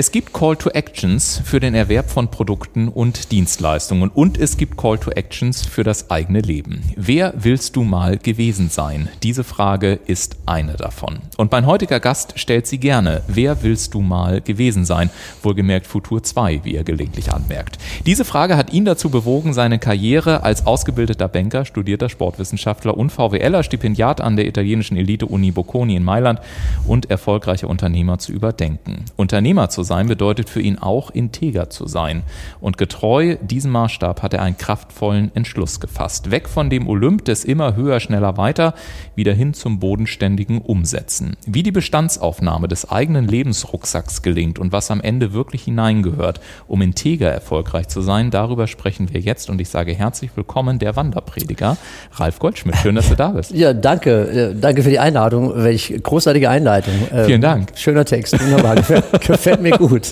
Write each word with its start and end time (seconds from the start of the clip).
Es 0.00 0.12
gibt 0.12 0.32
Call 0.32 0.56
to 0.56 0.70
Actions 0.70 1.42
für 1.44 1.60
den 1.60 1.74
Erwerb 1.74 2.08
von 2.08 2.30
Produkten 2.30 2.88
und 2.88 3.32
Dienstleistungen 3.32 4.08
und 4.08 4.38
es 4.38 4.56
gibt 4.56 4.78
Call 4.78 4.96
to 4.96 5.10
Actions 5.10 5.66
für 5.66 5.84
das 5.84 6.10
eigene 6.10 6.40
Leben. 6.40 6.80
Wer 6.96 7.34
willst 7.36 7.76
du 7.76 7.84
mal 7.84 8.16
gewesen 8.16 8.70
sein? 8.70 9.10
Diese 9.22 9.44
Frage 9.44 10.00
ist 10.06 10.38
eine 10.46 10.72
davon. 10.72 11.18
Und 11.36 11.52
mein 11.52 11.66
heutiger 11.66 12.00
Gast 12.00 12.38
stellt 12.38 12.66
sie 12.66 12.78
gerne. 12.78 13.20
Wer 13.28 13.62
willst 13.62 13.92
du 13.92 14.00
mal 14.00 14.40
gewesen 14.40 14.86
sein? 14.86 15.10
Wohlgemerkt 15.42 15.86
Futur 15.86 16.22
2, 16.22 16.60
wie 16.64 16.76
er 16.76 16.84
gelegentlich 16.84 17.30
anmerkt. 17.30 17.76
Diese 18.06 18.24
Frage 18.24 18.56
hat 18.56 18.72
ihn 18.72 18.86
dazu 18.86 19.10
bewogen, 19.10 19.52
seine 19.52 19.78
Karriere 19.78 20.44
als 20.44 20.64
ausgebildeter 20.64 21.28
Banker, 21.28 21.66
studierter 21.66 22.08
Sportwissenschaftler 22.08 22.96
und 22.96 23.12
VWLer 23.12 23.62
Stipendiat 23.62 24.22
an 24.22 24.36
der 24.36 24.46
italienischen 24.46 24.96
Elite-Uni 24.96 25.50
Bocconi 25.50 25.94
in 25.94 26.04
Mailand 26.04 26.40
und 26.86 27.10
erfolgreicher 27.10 27.68
Unternehmer 27.68 28.18
zu 28.18 28.32
überdenken. 28.32 29.04
Unternehmer 29.16 29.68
zu 29.68 29.89
sein 29.90 30.06
bedeutet 30.06 30.48
für 30.48 30.60
ihn 30.60 30.78
auch 30.78 31.10
integer 31.10 31.68
zu 31.68 31.88
sein. 31.88 32.22
Und 32.60 32.78
getreu 32.78 33.36
diesem 33.40 33.72
Maßstab 33.72 34.22
hat 34.22 34.32
er 34.32 34.42
einen 34.42 34.56
kraftvollen 34.56 35.32
Entschluss 35.34 35.80
gefasst. 35.80 36.30
Weg 36.30 36.48
von 36.48 36.70
dem 36.70 36.86
Olymp 36.86 37.24
des 37.24 37.44
immer 37.44 37.74
höher, 37.74 37.98
schneller, 37.98 38.36
weiter, 38.36 38.74
wieder 39.16 39.32
hin 39.32 39.52
zum 39.52 39.80
bodenständigen 39.80 40.60
Umsetzen. 40.60 41.36
Wie 41.44 41.64
die 41.64 41.72
Bestandsaufnahme 41.72 42.68
des 42.68 42.88
eigenen 42.88 43.26
Lebensrucksacks 43.26 44.22
gelingt 44.22 44.60
und 44.60 44.70
was 44.70 44.92
am 44.92 45.00
Ende 45.00 45.32
wirklich 45.32 45.64
hineingehört, 45.64 46.40
um 46.68 46.82
integer 46.82 47.32
erfolgreich 47.32 47.88
zu 47.88 48.00
sein, 48.00 48.30
darüber 48.30 48.68
sprechen 48.68 49.12
wir 49.12 49.20
jetzt. 49.20 49.50
Und 49.50 49.60
ich 49.60 49.70
sage 49.70 49.92
herzlich 49.92 50.30
willkommen, 50.36 50.78
der 50.78 50.94
Wanderprediger 50.94 51.76
Ralf 52.12 52.38
Goldschmidt. 52.38 52.76
Schön, 52.76 52.94
dass 52.94 53.08
du 53.08 53.16
da 53.16 53.30
bist. 53.30 53.50
Ja, 53.60 53.74
danke. 53.74 54.54
Danke 54.58 54.82
für 54.82 54.88
die 54.88 54.98
Einladung. 54.98 55.52
Welch 55.54 55.92
großartige 56.02 56.48
Einleitung. 56.48 56.94
Vielen 57.26 57.42
Dank. 57.42 57.72
Schöner 57.74 58.06
Text. 58.06 58.40
Wunderbar. 58.40 58.76
Gefällt, 58.76 59.20
gefällt 59.20 59.60
mir 59.60 59.70
gut. 59.88 60.08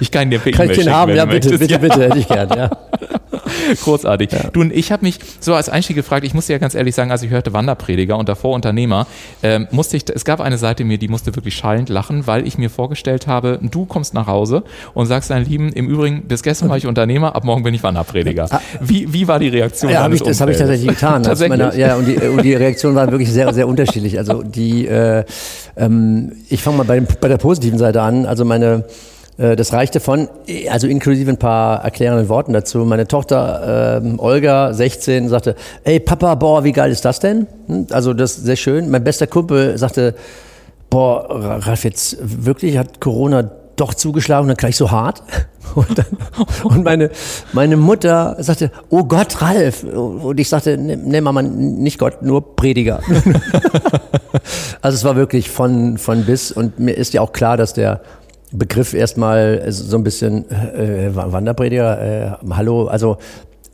Ich 0.00 0.10
kann 0.10 0.30
dir 0.30 0.38
per 0.38 0.52
Kann 0.52 0.70
ich 0.70 0.78
den 0.78 0.92
haben? 0.92 1.14
Ja, 1.14 1.24
bitte, 1.24 1.50
bitte, 1.50 1.72
ja. 1.72 1.78
bitte, 1.78 2.02
hätte 2.02 2.18
ich 2.18 2.28
gern, 2.28 2.48
ja. 2.50 2.70
Großartig. 3.82 4.32
Ja. 4.32 4.50
Du, 4.52 4.60
und 4.60 4.72
ich 4.72 4.92
habe 4.92 5.04
mich 5.04 5.18
so 5.40 5.54
als 5.54 5.68
Einstieg 5.68 5.96
gefragt, 5.96 6.24
ich 6.24 6.34
musste 6.34 6.52
ja 6.52 6.58
ganz 6.58 6.74
ehrlich 6.74 6.94
sagen, 6.94 7.10
als 7.10 7.22
ich 7.22 7.30
hörte 7.30 7.52
Wanderprediger 7.52 8.16
und 8.16 8.28
davor 8.28 8.54
Unternehmer, 8.54 9.06
ähm, 9.42 9.68
musste 9.70 9.96
ich, 9.96 10.04
es 10.08 10.24
gab 10.24 10.40
eine 10.40 10.58
Seite 10.58 10.84
mir, 10.84 10.98
die 10.98 11.08
musste 11.08 11.34
wirklich 11.34 11.56
schallend 11.56 11.88
lachen, 11.88 12.26
weil 12.26 12.46
ich 12.46 12.58
mir 12.58 12.70
vorgestellt 12.70 13.26
habe, 13.26 13.58
du 13.62 13.86
kommst 13.86 14.14
nach 14.14 14.26
Hause 14.26 14.64
und 14.94 15.06
sagst 15.06 15.30
deinen 15.30 15.46
Lieben, 15.46 15.72
im 15.72 15.88
Übrigen, 15.88 16.22
bis 16.22 16.42
gestern 16.42 16.68
war 16.68 16.76
ich 16.76 16.86
Unternehmer, 16.86 17.34
ab 17.34 17.44
morgen 17.44 17.62
bin 17.62 17.74
ich 17.74 17.82
Wanderprediger. 17.82 18.46
Ah. 18.50 18.60
Wie, 18.80 19.12
wie 19.12 19.28
war 19.28 19.38
die 19.38 19.48
Reaktion? 19.48 19.90
Ja, 19.90 20.02
hab 20.02 20.12
ich, 20.12 20.22
das 20.22 20.40
habe 20.40 20.52
ich 20.52 20.58
tatsächlich 20.58 20.88
getan. 20.88 21.22
tatsächlich? 21.22 21.58
Meiner, 21.58 21.74
ja, 21.74 21.96
und 21.96 22.06
die, 22.06 22.16
und 22.16 22.42
die 22.44 22.54
Reaktionen 22.54 22.96
waren 22.96 23.10
wirklich 23.10 23.32
sehr, 23.32 23.52
sehr 23.54 23.68
unterschiedlich. 23.68 24.18
Also 24.18 24.42
die, 24.42 24.86
äh, 24.86 25.24
ähm, 25.76 26.32
ich 26.48 26.62
fange 26.62 26.78
mal 26.78 26.84
bei, 26.84 27.00
bei 27.00 27.28
der 27.28 27.38
positiven 27.38 27.78
Seite 27.78 28.02
an. 28.02 28.26
Also 28.26 28.44
meine 28.44 28.84
das 29.38 29.72
reichte 29.72 30.00
von, 30.00 30.28
also 30.68 30.88
inklusive 30.88 31.30
ein 31.30 31.36
paar 31.36 31.84
erklärenden 31.84 32.28
Worten 32.28 32.52
dazu. 32.52 32.78
Meine 32.78 33.06
Tochter 33.06 34.00
ähm, 34.02 34.18
Olga, 34.18 34.74
16, 34.74 35.28
sagte, 35.28 35.54
ey 35.84 36.00
Papa, 36.00 36.34
boah, 36.34 36.64
wie 36.64 36.72
geil 36.72 36.90
ist 36.90 37.04
das 37.04 37.20
denn? 37.20 37.46
Hm, 37.68 37.86
also 37.92 38.14
das 38.14 38.38
ist 38.38 38.44
sehr 38.46 38.56
schön. 38.56 38.90
Mein 38.90 39.04
bester 39.04 39.28
Kumpel 39.28 39.78
sagte, 39.78 40.16
boah, 40.90 41.26
Ralf, 41.30 41.84
jetzt 41.84 42.18
wirklich 42.20 42.78
hat 42.78 43.00
Corona 43.00 43.48
doch 43.76 43.94
zugeschlagen 43.94 44.48
dann 44.48 44.56
gleich 44.56 44.76
so 44.76 44.90
hart. 44.90 45.22
Und, 45.74 45.98
dann, 45.98 46.06
und 46.64 46.82
meine, 46.82 47.10
meine 47.52 47.76
Mutter 47.76 48.36
sagte, 48.38 48.72
oh 48.88 49.04
Gott, 49.04 49.42
Ralf. 49.42 49.84
Und 49.84 50.40
ich 50.40 50.48
sagte, 50.48 50.78
ne, 50.78 50.96
ne 50.96 51.20
Mama, 51.20 51.42
nicht 51.42 51.98
Gott, 51.98 52.22
nur 52.22 52.56
Prediger. 52.56 53.00
also 54.80 54.96
es 54.96 55.04
war 55.04 55.14
wirklich 55.14 55.50
von, 55.50 55.98
von 55.98 56.24
bis. 56.24 56.50
Und 56.50 56.78
mir 56.78 56.92
ist 56.92 57.12
ja 57.12 57.20
auch 57.20 57.34
klar, 57.34 57.58
dass 57.58 57.74
der 57.74 58.00
Begriff 58.52 58.94
erstmal 58.94 59.70
so 59.70 59.96
ein 59.96 60.04
bisschen 60.04 60.50
äh, 60.50 61.10
Wanderprediger, 61.14 62.00
äh, 62.00 62.54
hallo, 62.54 62.86
also 62.86 63.18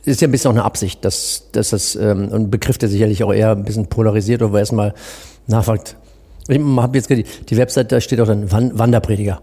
ist 0.03 0.21
ja 0.21 0.27
ein 0.27 0.31
bisschen 0.31 0.49
auch 0.51 0.55
eine 0.55 0.63
Absicht, 0.63 1.03
dass, 1.03 1.47
dass 1.51 1.71
das 1.71 1.95
ähm, 1.95 2.29
ein 2.31 2.51
Begriff, 2.51 2.77
der 2.77 2.89
sicherlich 2.89 3.23
auch 3.23 3.33
eher 3.33 3.51
ein 3.51 3.63
bisschen 3.63 3.87
polarisiert, 3.87 4.41
wo 4.41 4.55
erstmal 4.57 4.93
nachfragt. 5.47 5.95
Ich 6.47 6.59
habe 6.59 6.97
jetzt 6.97 7.09
die 7.09 7.57
Website, 7.57 7.91
da 7.91 7.99
steht 7.99 8.21
auch 8.21 8.27
dann 8.27 8.51
Wanderprediger. 8.51 9.41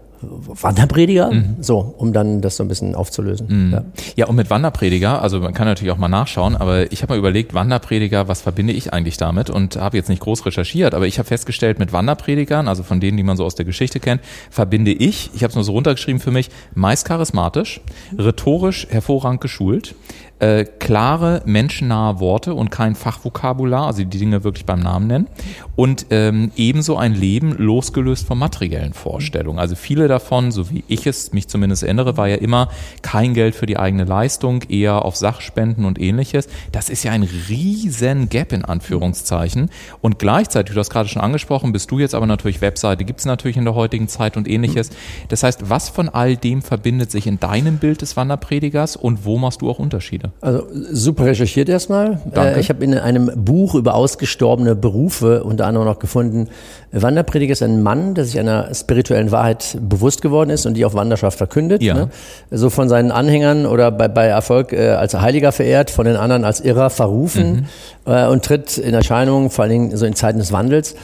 Wanderprediger, 0.61 1.31
mhm. 1.31 1.55
so, 1.59 1.95
um 1.97 2.13
dann 2.13 2.41
das 2.41 2.57
so 2.57 2.63
ein 2.63 2.67
bisschen 2.67 2.95
aufzulösen. 2.95 3.67
Mhm. 3.67 3.73
Ja. 3.73 3.83
ja, 4.15 4.27
und 4.27 4.35
mit 4.35 4.49
Wanderprediger, 4.49 5.21
also 5.21 5.39
man 5.39 5.53
kann 5.53 5.67
natürlich 5.67 5.91
auch 5.91 5.97
mal 5.97 6.07
nachschauen, 6.07 6.55
aber 6.55 6.91
ich 6.91 7.01
habe 7.01 7.13
mal 7.13 7.19
überlegt, 7.19 7.53
Wanderprediger, 7.53 8.27
was 8.27 8.41
verbinde 8.41 8.73
ich 8.73 8.93
eigentlich 8.93 9.17
damit? 9.17 9.49
Und 9.49 9.77
habe 9.77 9.97
jetzt 9.97 10.09
nicht 10.09 10.21
groß 10.21 10.45
recherchiert, 10.45 10.93
aber 10.93 11.07
ich 11.07 11.19
habe 11.19 11.27
festgestellt, 11.27 11.79
mit 11.79 11.93
Wanderpredigern, 11.93 12.67
also 12.67 12.83
von 12.83 12.99
denen, 12.99 13.17
die 13.17 13.23
man 13.23 13.37
so 13.37 13.45
aus 13.45 13.55
der 13.55 13.65
Geschichte 13.65 13.99
kennt, 13.99 14.21
verbinde 14.49 14.91
ich, 14.91 15.31
ich 15.33 15.43
habe 15.43 15.49
es 15.49 15.55
nur 15.55 15.63
so 15.63 15.71
runtergeschrieben 15.73 16.19
für 16.19 16.31
mich, 16.31 16.49
meist 16.75 17.05
charismatisch, 17.05 17.81
rhetorisch 18.17 18.87
hervorragend 18.89 19.41
geschult, 19.41 19.95
äh, 20.39 20.65
klare, 20.65 21.41
menschennahe 21.45 22.19
Worte 22.19 22.53
und 22.53 22.69
kein 22.69 22.95
Fachvokabular, 22.95 23.87
also 23.87 24.03
die 24.03 24.17
Dinge 24.17 24.43
wirklich 24.43 24.65
beim 24.65 24.79
Namen 24.79 25.07
nennen. 25.07 25.27
Und 25.75 26.07
ähm, 26.09 26.51
ebenso 26.55 26.97
ein 26.97 27.13
Leben 27.13 27.55
losgelöst 27.57 28.27
von 28.27 28.37
materiellen 28.37 28.93
Vorstellungen. 28.93 29.59
Also 29.59 29.75
viele 29.75 30.07
davon, 30.07 30.51
so 30.51 30.69
wie 30.69 30.83
ich 30.87 31.07
es 31.07 31.33
mich 31.33 31.47
zumindest 31.47 31.83
erinnere, 31.83 32.17
war 32.17 32.27
ja 32.27 32.35
immer 32.35 32.69
kein 33.01 33.33
Geld 33.33 33.55
für 33.55 33.65
die 33.65 33.77
eigene 33.77 34.03
Leistung, 34.03 34.63
eher 34.63 35.05
auf 35.05 35.15
Sachspenden 35.15 35.85
und 35.85 35.99
ähnliches. 35.99 36.47
Das 36.71 36.89
ist 36.89 37.03
ja 37.03 37.11
ein 37.11 37.23
riesen 37.23 38.27
Gap 38.27 38.51
in 38.51 38.65
Anführungszeichen. 38.65 39.69
Und 40.01 40.19
gleichzeitig, 40.19 40.73
du 40.73 40.79
hast 40.79 40.89
gerade 40.89 41.09
schon 41.09 41.21
angesprochen, 41.21 41.71
bist 41.71 41.89
du 41.91 41.99
jetzt 41.99 42.15
aber 42.15 42.27
natürlich 42.27 42.61
Webseite, 42.61 43.05
gibt 43.05 43.19
es 43.19 43.25
natürlich 43.25 43.57
in 43.57 43.65
der 43.65 43.75
heutigen 43.75 44.07
Zeit 44.07 44.35
und 44.35 44.49
ähnliches. 44.49 44.89
Das 45.29 45.43
heißt, 45.43 45.69
was 45.69 45.89
von 45.89 46.09
all 46.09 46.35
dem 46.35 46.61
verbindet 46.61 47.11
sich 47.11 47.27
in 47.27 47.39
deinem 47.39 47.77
Bild 47.77 48.01
des 48.01 48.17
Wanderpredigers 48.17 48.95
und 48.95 49.25
wo 49.25 49.37
machst 49.37 49.61
du 49.61 49.69
auch 49.69 49.79
Unterschiede? 49.79 50.22
Also 50.41 50.65
super 50.91 51.25
recherchiert 51.25 51.69
erstmal. 51.69 52.19
Danke. 52.31 52.55
Äh, 52.55 52.59
ich 52.59 52.69
habe 52.69 52.83
in 52.83 52.97
einem 52.97 53.31
Buch 53.35 53.75
über 53.75 53.95
ausgestorbene 53.95 54.75
Berufe 54.75 55.43
unter 55.43 55.65
anderem 55.65 55.87
noch 55.87 55.99
gefunden, 55.99 56.49
Wanderprediger 56.93 57.53
ist 57.53 57.63
ein 57.63 57.81
Mann, 57.81 58.13
der 58.13 58.25
sich 58.25 58.39
einer 58.39 58.73
spirituellen 58.73 59.31
Wahrheit 59.31 59.77
bewusst 59.81 60.21
geworden 60.21 60.51
ist 60.51 60.67
und 60.67 60.75
die 60.75 60.85
auf 60.85 60.93
Wanderschaft 60.93 61.39
verkündet. 61.39 61.81
Ja. 61.81 61.95
Ne? 61.95 62.09
So 62.51 62.69
von 62.69 62.87
seinen 62.87 63.11
Anhängern 63.11 63.65
oder 63.65 63.89
bei, 63.89 64.07
bei 64.07 64.27
Erfolg 64.27 64.73
äh, 64.73 64.89
als 64.89 65.15
Heiliger 65.15 65.51
verehrt, 65.51 65.89
von 65.89 66.05
den 66.05 66.15
anderen 66.15 66.45
als 66.45 66.61
Irrer 66.61 66.91
verrufen 66.91 67.67
mhm. 68.05 68.13
äh, 68.13 68.27
und 68.27 68.45
tritt 68.45 68.77
in 68.77 68.93
Erscheinung, 68.93 69.49
vor 69.49 69.63
allen 69.63 69.71
Dingen 69.71 69.97
so 69.97 70.05
in 70.05 70.13
Zeiten 70.13 70.37
des 70.37 70.51
Wandels. 70.51 70.95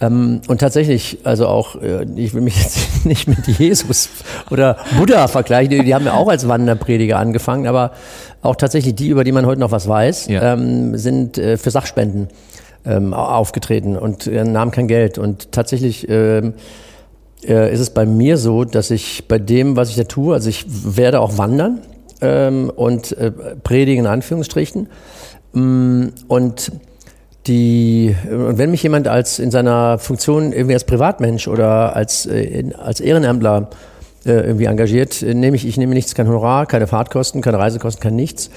Ähm, 0.00 0.40
und 0.48 0.60
tatsächlich, 0.60 1.18
also 1.22 1.46
auch, 1.46 1.80
äh, 1.80 2.04
ich 2.16 2.34
will 2.34 2.42
mich 2.42 2.60
jetzt 2.60 2.78
nicht 3.06 3.28
mit 3.28 3.46
Jesus 3.46 4.08
oder 4.50 4.78
Buddha 4.98 5.28
vergleichen, 5.28 5.70
die, 5.70 5.84
die 5.84 5.94
haben 5.94 6.06
ja 6.06 6.14
auch 6.14 6.28
als 6.28 6.48
Wanderprediger 6.48 7.18
angefangen, 7.18 7.68
aber 7.68 7.92
auch 8.46 8.56
tatsächlich 8.56 8.94
die, 8.94 9.08
über 9.08 9.24
die 9.24 9.32
man 9.32 9.46
heute 9.46 9.60
noch 9.60 9.70
was 9.70 9.88
weiß, 9.88 10.28
ja. 10.28 10.54
ähm, 10.54 10.96
sind 10.96 11.38
äh, 11.38 11.56
für 11.56 11.70
Sachspenden 11.70 12.28
ähm, 12.84 13.12
aufgetreten 13.14 13.96
und 13.96 14.26
äh, 14.26 14.44
nahmen 14.44 14.70
kein 14.70 14.88
Geld. 14.88 15.18
Und 15.18 15.52
tatsächlich 15.52 16.08
ähm, 16.08 16.54
äh, 17.44 17.72
ist 17.72 17.80
es 17.80 17.90
bei 17.90 18.06
mir 18.06 18.36
so, 18.36 18.64
dass 18.64 18.90
ich 18.90 19.28
bei 19.28 19.38
dem, 19.38 19.76
was 19.76 19.90
ich 19.90 19.96
da 19.96 20.04
tue, 20.04 20.34
also 20.34 20.48
ich 20.48 20.64
werde 20.68 21.20
auch 21.20 21.38
wandern 21.38 21.80
ähm, 22.20 22.70
und 22.74 23.16
äh, 23.18 23.30
predigen 23.30 24.04
in 24.04 24.10
Anführungsstrichen. 24.10 24.88
Ähm, 25.54 26.12
und 26.28 26.72
die, 27.46 28.16
und 28.28 28.58
wenn 28.58 28.72
mich 28.72 28.82
jemand 28.82 29.06
als 29.06 29.38
in 29.38 29.52
seiner 29.52 29.98
Funktion 29.98 30.52
irgendwie 30.52 30.74
als 30.74 30.84
Privatmensch 30.84 31.46
oder 31.46 31.94
als, 31.94 32.26
äh, 32.26 32.72
als 32.76 33.00
Ehrenämtler 33.00 33.68
äh, 33.70 33.74
irgendwie 34.32 34.64
engagiert, 34.64 35.22
nehme 35.22 35.56
ich, 35.56 35.66
ich 35.66 35.76
nehme 35.76 35.94
nichts, 35.94 36.14
kein 36.14 36.28
Honorar, 36.28 36.66
keine 36.66 36.86
Fahrtkosten, 36.86 37.40
keine 37.40 37.58
Reisekosten, 37.58 38.02
kein 38.02 38.16
nichts 38.16 38.50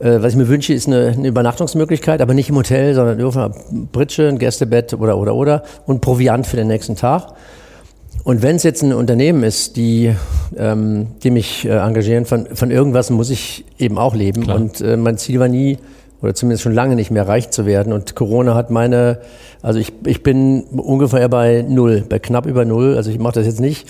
Äh, 0.00 0.22
was 0.22 0.32
ich 0.32 0.36
mir 0.36 0.48
wünsche, 0.48 0.72
ist 0.72 0.88
eine, 0.88 1.14
eine 1.16 1.28
Übernachtungsmöglichkeit, 1.28 2.20
aber 2.20 2.34
nicht 2.34 2.48
im 2.48 2.56
Hotel, 2.56 2.94
sondern 2.94 3.18
irgendwo 3.18 3.40
eine 3.40 3.54
Britsche, 3.92 4.28
ein 4.28 4.38
Gästebett 4.38 4.94
oder, 4.94 5.16
oder, 5.18 5.34
oder 5.34 5.62
und 5.86 6.00
Proviant 6.00 6.46
für 6.46 6.56
den 6.56 6.66
nächsten 6.66 6.96
Tag. 6.96 7.34
Und 8.24 8.42
wenn 8.42 8.56
es 8.56 8.62
jetzt 8.62 8.82
ein 8.82 8.92
Unternehmen 8.92 9.42
ist, 9.42 9.76
die, 9.76 10.14
ähm, 10.56 11.08
die 11.22 11.30
mich 11.30 11.66
äh, 11.66 11.76
engagieren, 11.76 12.24
von, 12.24 12.46
von 12.54 12.70
irgendwas 12.70 13.10
muss 13.10 13.30
ich 13.30 13.66
eben 13.78 13.98
auch 13.98 14.14
leben. 14.14 14.42
Klar. 14.42 14.56
Und 14.56 14.80
äh, 14.80 14.96
mein 14.96 15.18
Ziel 15.18 15.40
war 15.40 15.48
nie, 15.48 15.78
oder 16.22 16.34
zumindest 16.34 16.62
schon 16.62 16.72
lange 16.72 16.96
nicht 16.96 17.10
mehr 17.10 17.28
reich 17.28 17.50
zu 17.50 17.66
werden. 17.66 17.92
Und 17.92 18.16
Corona 18.16 18.54
hat 18.54 18.70
meine, 18.70 19.18
also 19.60 19.78
ich, 19.78 19.92
ich 20.06 20.22
bin 20.22 20.62
ungefähr 20.62 21.28
bei 21.28 21.64
null, 21.68 22.04
bei 22.08 22.18
knapp 22.18 22.46
über 22.46 22.64
null. 22.64 22.96
Also 22.96 23.10
ich 23.10 23.18
mache 23.18 23.34
das 23.34 23.46
jetzt 23.46 23.60
nicht, 23.60 23.86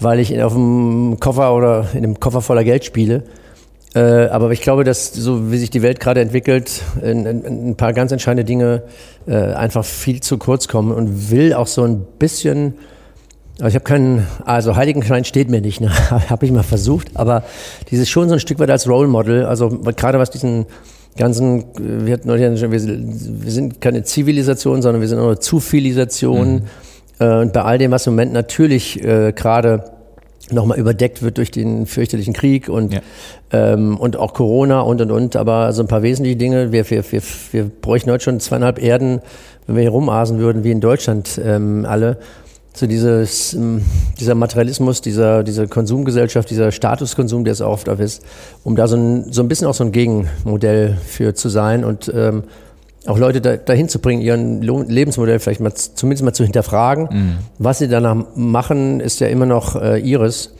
weil 0.00 0.20
ich 0.20 0.40
auf 0.42 0.54
dem 0.54 1.18
Koffer 1.20 1.54
oder 1.54 1.86
in 1.92 1.98
einem 1.98 2.20
Koffer 2.20 2.40
voller 2.40 2.64
Geld 2.64 2.84
spiele. 2.84 3.24
Äh, 3.94 4.26
aber 4.26 4.50
ich 4.50 4.60
glaube, 4.60 4.84
dass 4.84 5.12
so 5.12 5.50
wie 5.50 5.58
sich 5.58 5.70
die 5.70 5.82
Welt 5.82 5.98
gerade 5.98 6.20
entwickelt, 6.20 6.82
ein, 7.02 7.26
ein, 7.26 7.70
ein 7.70 7.76
paar 7.76 7.92
ganz 7.92 8.12
entscheidende 8.12 8.44
Dinge 8.44 8.82
äh, 9.26 9.34
einfach 9.34 9.84
viel 9.84 10.20
zu 10.20 10.36
kurz 10.36 10.68
kommen 10.68 10.92
und 10.92 11.30
will 11.30 11.54
auch 11.54 11.66
so 11.66 11.84
ein 11.84 12.04
bisschen 12.18 12.74
also 13.60 13.70
ich 13.70 13.74
habe 13.74 13.84
keinen, 13.84 14.24
also 14.44 14.76
Heiligenschein 14.76 15.24
steht 15.24 15.50
mir 15.50 15.60
nicht, 15.60 15.80
ne? 15.80 15.90
habe 16.30 16.46
ich 16.46 16.52
mal 16.52 16.62
versucht, 16.62 17.08
aber 17.14 17.42
dieses 17.90 18.08
schon 18.08 18.28
so 18.28 18.34
ein 18.34 18.40
Stück 18.40 18.60
weit 18.60 18.70
als 18.70 18.88
Role 18.88 19.08
Model, 19.08 19.46
also 19.46 19.68
gerade 19.68 20.20
was 20.20 20.30
diesen 20.30 20.66
ganzen, 21.16 21.64
wir 21.76 22.14
hatten 22.14 22.28
wir 22.28 23.50
sind 23.50 23.80
keine 23.80 24.04
Zivilisation, 24.04 24.80
sondern 24.80 25.00
wir 25.00 25.08
sind 25.08 25.18
eine 25.18 25.40
Zufilisation 25.40 26.52
mhm. 26.52 26.62
Äh, 27.18 27.40
und 27.40 27.52
bei 27.52 27.62
all 27.62 27.78
dem, 27.78 27.90
was 27.90 28.06
im 28.06 28.14
Moment 28.14 28.32
natürlich 28.32 29.02
äh, 29.02 29.32
gerade 29.32 29.84
nochmal 30.50 30.78
überdeckt 30.78 31.22
wird 31.22 31.38
durch 31.38 31.50
den 31.50 31.86
fürchterlichen 31.86 32.32
Krieg 32.32 32.68
und, 32.68 32.94
ja. 32.94 33.00
ähm, 33.52 33.96
und 33.98 34.16
auch 34.16 34.32
Corona 34.32 34.80
und 34.80 35.00
und 35.00 35.10
und, 35.10 35.36
aber 35.36 35.72
so 35.72 35.82
ein 35.82 35.88
paar 35.88 36.02
wesentliche 36.02 36.36
Dinge, 36.36 36.72
wir, 36.72 36.88
wir, 36.88 37.04
wir, 37.10 37.22
wir 37.52 37.64
bräuchten 37.64 38.10
heute 38.10 38.24
schon 38.24 38.40
zweieinhalb 38.40 38.82
Erden, 38.82 39.20
wenn 39.66 39.76
wir 39.76 39.82
hier 39.82 39.90
rumasen 39.90 40.38
würden, 40.38 40.64
wie 40.64 40.70
in 40.70 40.80
Deutschland 40.80 41.40
ähm, 41.44 41.84
alle 41.86 42.18
so 42.74 42.86
dieses, 42.86 43.54
ähm, 43.54 43.82
dieser 44.20 44.34
Materialismus, 44.34 45.00
dieser, 45.00 45.42
diese 45.42 45.66
Konsumgesellschaft, 45.66 46.48
dieser 46.48 46.70
Statuskonsum, 46.70 47.44
der 47.44 47.52
es 47.52 47.60
oft 47.60 47.88
auf 47.88 47.98
ist, 47.98 48.24
um 48.64 48.76
da 48.76 48.86
so 48.86 48.96
ein, 48.96 49.32
so 49.32 49.42
ein 49.42 49.48
bisschen 49.48 49.66
auch 49.66 49.74
so 49.74 49.84
ein 49.84 49.92
Gegenmodell 49.92 50.96
für 51.04 51.34
zu 51.34 51.48
sein 51.48 51.84
und 51.84 52.10
ähm, 52.14 52.44
auch 53.08 53.18
Leute 53.18 53.40
da, 53.40 53.56
dahin 53.56 53.88
zu 53.88 54.00
bringen, 54.00 54.20
ihren 54.20 54.62
Lebensmodell 54.62 55.38
vielleicht 55.38 55.60
mal 55.60 55.72
zumindest 55.74 56.24
mal 56.24 56.32
zu 56.32 56.44
hinterfragen. 56.44 57.08
Mhm. 57.10 57.32
Was 57.58 57.78
sie 57.78 57.88
danach 57.88 58.16
machen, 58.34 59.00
ist 59.00 59.20
ja 59.20 59.28
immer 59.28 59.46
noch 59.46 59.80
äh, 59.80 59.98
ihres. 59.98 60.54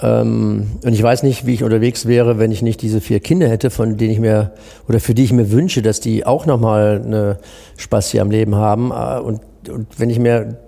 Ähm, 0.00 0.72
und 0.84 0.92
ich 0.92 1.02
weiß 1.02 1.22
nicht, 1.22 1.46
wie 1.46 1.54
ich 1.54 1.62
unterwegs 1.62 2.06
wäre, 2.06 2.38
wenn 2.38 2.50
ich 2.50 2.62
nicht 2.62 2.82
diese 2.82 3.00
vier 3.00 3.20
Kinder 3.20 3.48
hätte, 3.48 3.70
von 3.70 3.96
denen 3.96 4.12
ich 4.12 4.20
mir 4.20 4.52
oder 4.88 5.00
für 5.00 5.14
die 5.14 5.24
ich 5.24 5.32
mir 5.32 5.50
wünsche, 5.50 5.82
dass 5.82 6.00
die 6.00 6.26
auch 6.26 6.46
nochmal 6.46 7.00
eine 7.04 7.38
Spaß 7.76 8.10
hier 8.10 8.22
am 8.22 8.30
Leben 8.30 8.56
haben. 8.56 8.90
Äh, 8.90 9.20
und, 9.20 9.40
und 9.68 9.86
wenn 9.96 10.10
ich 10.10 10.18
mir 10.18 10.58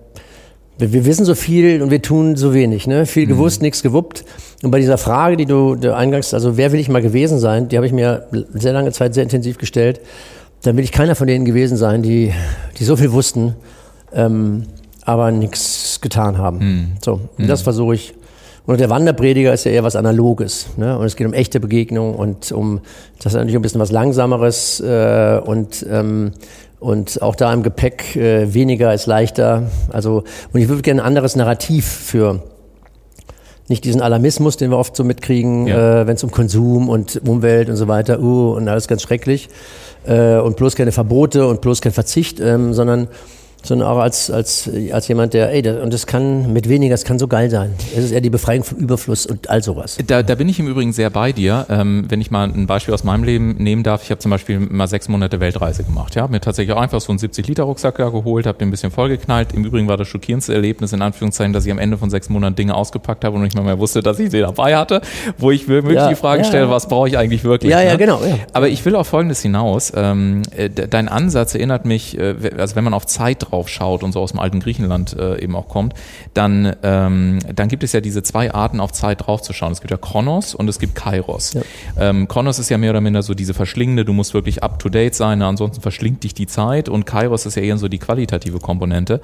wir, 0.79 1.07
wissen 1.07 1.25
so 1.25 1.35
viel 1.35 1.83
und 1.83 1.91
wir 1.91 2.03
tun 2.03 2.37
so 2.37 2.53
wenig. 2.53 2.87
Ne? 2.87 3.07
Viel 3.07 3.25
mhm. 3.25 3.31
gewusst, 3.31 3.63
nichts 3.63 3.83
gewuppt. 3.83 4.25
Und 4.63 4.71
bei 4.71 4.79
dieser 4.79 4.99
Frage, 4.99 5.37
die 5.37 5.47
du, 5.47 5.75
du 5.75 5.95
eingangs, 5.95 6.35
also 6.35 6.57
wer 6.57 6.73
will 6.73 6.81
ich 6.81 6.89
mal 6.89 7.03
gewesen 7.03 7.39
sein, 7.39 7.69
die 7.69 7.77
habe 7.77 7.87
ich 7.87 7.93
mir 7.93 8.27
sehr 8.53 8.73
lange 8.73 8.93
Zeit 8.93 9.15
sehr 9.15 9.23
intensiv 9.23 9.59
gestellt. 9.59 10.01
Dann 10.67 10.77
will 10.77 10.83
ich 10.83 10.91
keiner 10.91 11.15
von 11.15 11.29
denen 11.29 11.45
gewesen 11.45 11.77
sein, 11.77 12.03
die, 12.03 12.33
die 12.79 12.85
so 12.85 12.97
viel 12.97 13.13
wussten, 13.13 13.55
ähm, 14.13 14.65
aber 15.05 15.31
nichts 15.31 16.01
getan 16.01 16.39
haben. 16.39 16.59
Mhm. 16.59 16.93
So, 17.05 17.13
und 17.13 17.45
mhm. 17.45 17.47
das 17.47 17.63
versuche 17.63 17.95
ich. 17.95 18.15
Und 18.67 18.81
der 18.81 18.91
Wanderprediger 18.91 19.53
ist 19.53 19.63
ja 19.65 19.71
eher 19.71 19.85
was 19.85 19.95
Analoges. 19.95 20.67
Ne? 20.77 20.99
Und 20.99 21.07
es 21.07 21.15
geht 21.15 21.25
um 21.25 21.35
echte 21.35 21.61
Begegnung 21.61 22.17
und 22.17 22.51
um, 22.51 22.81
das 23.19 23.27
ist 23.27 23.35
natürlich 23.35 23.55
ein 23.55 23.63
bisschen 23.63 23.81
was 23.81 23.93
Langsameres 23.93 24.81
äh, 24.81 25.41
und 25.45 25.87
ähm, 25.89 26.33
und 26.81 27.23
auch 27.23 27.37
da 27.37 27.53
im 27.55 27.63
Gepäck 27.63 28.17
äh, 28.17 28.53
weniger 28.53 28.93
ist 28.93 29.07
leichter. 29.07 29.71
Also, 29.93 30.25
und 30.53 30.61
ich 30.61 30.69
würde 30.69 30.83
gerne 30.83 31.03
ein 31.03 31.07
anderes 31.07 31.37
Narrativ 31.37 31.87
für 31.87 32.43
nicht 33.69 33.85
diesen 33.85 34.01
Alarmismus, 34.01 34.57
den 34.57 34.71
wir 34.71 34.79
oft 34.79 34.97
so 34.97 35.05
mitkriegen, 35.05 35.67
ja. 35.67 36.03
äh, 36.03 36.07
wenn 36.07 36.15
es 36.15 36.25
um 36.25 36.31
Konsum 36.31 36.89
und 36.89 37.21
Umwelt 37.27 37.69
und 37.69 37.77
so 37.77 37.89
weiter, 37.89 38.21
uh, 38.21 38.53
und 38.53 38.69
alles 38.69 38.89
ganz 38.89 39.03
schrecklich. 39.03 39.49
Äh, 40.07 40.37
und 40.39 40.57
bloß 40.57 40.77
keine 40.77 40.93
Verbote 40.93 41.47
und 41.47 41.61
bloß 41.61 41.81
kein 41.81 41.93
Verzicht, 41.93 42.39
ähm, 42.41 42.73
sondern 42.75 43.09
sondern 43.63 43.89
auch 43.89 43.99
als, 43.99 44.31
als, 44.31 44.71
als 44.93 45.09
jemand, 45.09 45.35
der, 45.35 45.53
ey, 45.53 45.63
das, 45.63 45.83
und 45.83 45.93
das 45.93 46.07
kann 46.07 46.53
mit 46.53 46.69
weniger, 46.69 46.95
das 46.95 47.05
kann 47.05 47.19
so 47.19 47.29
geil 47.29 47.51
sein. 47.51 47.73
Es 47.97 48.05
ist 48.05 48.13
eher 48.13 48.21
die 48.21 48.31
Befreiung 48.31 48.65
vom 48.65 48.79
Überfluss 48.79 49.27
und 49.27 49.51
all 49.51 49.63
sowas. 49.63 49.99
Da, 50.07 50.23
da 50.23 50.35
bin 50.35 50.49
ich 50.49 50.59
im 50.59 50.69
Übrigen 50.69 50.93
sehr 50.93 51.11
bei 51.11 51.33
dir. 51.33 51.67
Ähm, 51.69 52.07
wenn 52.09 52.21
ich 52.21 52.31
mal 52.31 52.45
ein 52.45 52.67
Beispiel 52.67 52.95
aus 52.95 53.05
meinem 53.05 53.25
Leben 53.25 53.57
nehmen 53.59 53.83
darf, 53.83 54.03
ich 54.03 54.11
habe 54.11 54.19
zum 54.19 54.31
Beispiel 54.31 54.61
mal 54.61 54.87
sechs 54.87 55.09
Monate 55.09 55.41
Weltreise 55.41 55.85
gemacht. 55.85 56.15
Ja, 56.15 56.29
mir 56.29 56.41
tatsächlich 56.41 56.75
auch 56.77 56.81
einfach 56.81 57.01
so 57.01 57.11
einen 57.11 57.19
70-Liter-Rucksack 57.19 57.97
geholt, 57.97 58.47
habe 58.47 58.59
den 58.59 58.69
ein 58.69 58.71
bisschen 58.71 58.91
vollgeknallt. 58.91 59.53
Im 59.53 59.65
Übrigen 59.65 59.89
war 59.89 59.97
das 59.97 60.09
schockierendste 60.09 60.55
Erlebnis, 60.55 60.93
in 60.93 61.03
Anführungszeichen, 61.03 61.53
dass 61.53 61.67
ich 61.67 61.73
am 61.73 61.79
Ende 61.79 61.99
von 61.99 62.11
sechs 62.11 62.29
Monaten 62.29 62.57
Dinge 62.57 62.75
ausgepackt 62.75 63.25
habe 63.25 63.37
und 63.37 63.43
nicht 63.43 63.57
mal 63.57 63.63
mehr 63.63 63.79
wusste, 63.79 64.03
dass 64.03 64.19
ich 64.19 64.31
sie 64.31 64.41
dabei 64.41 64.77
hatte, 64.77 65.01
wo 65.39 65.51
ich 65.51 65.67
mir 65.67 65.77
wirklich 65.77 65.97
ja, 65.97 66.09
die 66.09 66.15
Frage 66.15 66.43
ja, 66.43 66.49
stelle, 66.49 66.67
ja. 66.67 66.71
was 66.71 66.89
brauche 66.89 67.09
ich 67.09 67.19
eigentlich 67.19 67.45
wirklich? 67.45 67.71
Ja, 67.71 67.79
ne? 67.79 67.87
ja, 67.87 67.97
genau. 67.97 68.21
Aber 68.53 68.69
ich 68.69 68.85
will 68.85 68.95
auf 68.95 69.09
Folgendes 69.09 69.41
hinaus. 69.43 69.93
Ähm, 69.95 70.43
äh, 70.57 70.69
dein 70.69 71.09
Ansatz 71.09 71.55
erinnert 71.55 71.85
mich, 71.85 72.19
äh, 72.19 72.35
also 72.57 72.77
wenn 72.77 72.85
man 72.85 72.95
auf 72.95 73.07
Zeit 73.07 73.46
drauf 73.51 73.69
schaut 73.69 74.03
und 74.03 74.13
so 74.13 74.21
aus 74.21 74.33
dem 74.33 74.41
alten 74.41 74.61
Griechenland 74.61 75.17
äh, 75.19 75.41
eben 75.41 75.57
auch 75.57 75.69
kommt, 75.69 75.95
dann, 76.35 76.77
ähm, 76.83 77.39
dann 77.55 77.69
gibt 77.69 77.83
es 77.83 77.93
ja 77.93 78.01
diese 78.01 78.23
zwei 78.23 78.53
Arten, 78.53 78.81
auf 78.81 78.93
Zeit 78.93 79.27
draufzuschauen. 79.27 79.73
Es 79.73 79.81
gibt 79.81 79.91
ja 79.91 79.97
Kronos 79.97 80.55
und 80.55 80.69
es 80.69 80.79
gibt 80.79 80.95
Kairos. 80.95 81.55
Ja. 81.55 81.63
Ähm, 81.99 82.29
Kronos 82.29 82.59
ist 82.59 82.69
ja 82.69 82.79
mehr 82.79 82.91
oder 82.91 83.01
minder 83.01 83.23
so 83.23 83.35
diese 83.35 83.55
verschlingende, 83.55 84.05
du 84.05 84.13
musst 84.13 84.35
wirklich 84.35 84.63
up-to-date 84.63 85.15
sein, 85.15 85.43
ansonsten 85.43 85.81
verschlingt 85.81 86.25
dich 86.25 86.35
die 86.35 86.47
Zeit 86.47 86.89
und 86.89 87.07
Kairos 87.07 87.47
ist 87.47 87.57
ja 87.57 87.63
eher 87.63 87.79
so 87.79 87.89
die 87.89 87.99
qualitative 87.99 88.59
Komponente. 88.59 89.21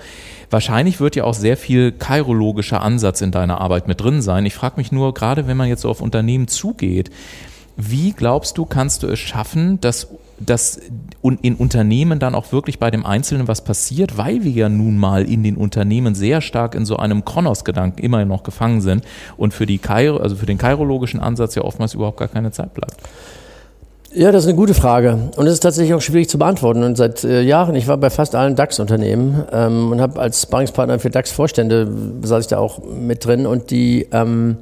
Wahrscheinlich 0.51 1.01
wird 1.01 1.17
ja 1.17 1.25
auch 1.25 1.35
sehr 1.35 1.57
viel 1.57 1.93
kairologischer 1.93 2.83
Ansatz 2.83 3.21
in 3.21 3.31
deiner 3.31 3.61
Arbeit 3.61 3.89
mit 3.89 4.01
drin 4.01 4.23
sein. 4.23 4.47
Ich 4.47 4.55
frage 4.55 4.75
mich 4.77 4.93
nur, 4.93 5.15
gerade 5.15 5.47
wenn 5.47 5.57
man 5.57 5.69
jetzt 5.69 5.83
so 5.83 5.89
auf 5.89 6.01
Unternehmen 6.01 6.49
zugeht, 6.49 7.11
wie 7.77 8.13
glaubst 8.13 8.59
du, 8.59 8.65
kannst 8.65 9.03
du 9.03 9.09
es 9.09 9.19
schaffen, 9.19 9.81
dass 9.81 10.09
dass 10.47 10.81
in 11.23 11.55
Unternehmen 11.55 12.19
dann 12.19 12.35
auch 12.35 12.53
wirklich 12.53 12.79
bei 12.79 12.91
dem 12.91 13.07
Einzelnen 13.07 13.49
was 13.49 13.63
passiert, 13.63 14.19
weil 14.19 14.43
wir 14.43 14.51
ja 14.51 14.69
nun 14.69 14.99
mal 14.99 15.25
in 15.25 15.43
den 15.43 15.57
Unternehmen 15.57 16.15
sehr 16.15 16.41
stark 16.41 16.75
in 16.75 16.85
so 16.85 16.97
einem 16.97 17.25
Kronos-Gedanken 17.25 18.03
immer 18.03 18.25
noch 18.25 18.43
gefangen 18.43 18.81
sind 18.81 19.05
und 19.37 19.55
für 19.55 19.67
die 19.67 19.79
Kairo, 19.79 20.17
also 20.17 20.37
für 20.37 20.47
den 20.47 20.59
kairologischen 20.59 21.21
Ansatz 21.21 21.55
ja 21.55 21.63
oftmals 21.63 21.95
überhaupt 21.95 22.19
gar 22.19 22.29
keine 22.29 22.51
Zeit 22.51 22.75
bleibt. 22.75 22.97
Ja, 24.15 24.31
das 24.31 24.45
ist 24.45 24.49
eine 24.49 24.57
gute 24.57 24.75
Frage. 24.75 25.31
Und 25.37 25.47
es 25.47 25.55
ist 25.55 25.61
tatsächlich 25.61 25.95
auch 25.95 26.03
schwierig 26.03 26.29
zu 26.29 26.39
beantworten. 26.39 26.83
Und 26.83 26.97
seit 26.97 27.25
äh, 27.25 27.41
Jahren, 27.41 27.75
ich 27.75 27.89
war 27.89 27.97
bei 27.97 28.11
fast 28.11 28.35
allen 28.35 28.57
DAX-Unternehmen 28.57 29.45
ähm, 29.51 29.91
und 29.91 30.03
habe 30.03 30.21
als 30.21 30.43
Sparringspartner 30.43 30.99
für 30.99 31.09
DAX-Vorstände, 31.09 31.89
saß 32.21 32.45
ich 32.45 32.49
da 32.49 32.59
auch 32.59 32.81
mit 32.85 33.25
drin. 33.25 33.47
Und 33.47 33.71
die, 33.71 34.07
ähm, 34.13 34.59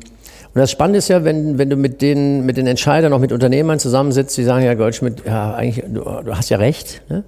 und 0.52 0.60
das 0.60 0.70
Spannende 0.70 0.98
ist 0.98 1.08
ja, 1.08 1.24
wenn, 1.24 1.58
wenn 1.58 1.70
du 1.70 1.76
mit 1.76 2.02
den, 2.02 2.44
mit 2.44 2.56
den 2.56 2.66
Entscheidern, 2.66 3.12
auch 3.12 3.20
mit 3.20 3.32
Unternehmern 3.32 3.78
zusammensitzt, 3.78 4.36
die 4.36 4.44
sagen 4.44 4.64
ja, 4.64 4.74
Goldschmidt, 4.74 5.22
ja, 5.24 5.54
eigentlich, 5.54 5.84
du, 5.86 6.00
du 6.00 6.36
hast 6.36 6.50
ja 6.50 6.58
recht. 6.58 7.02
Ne? 7.08 7.22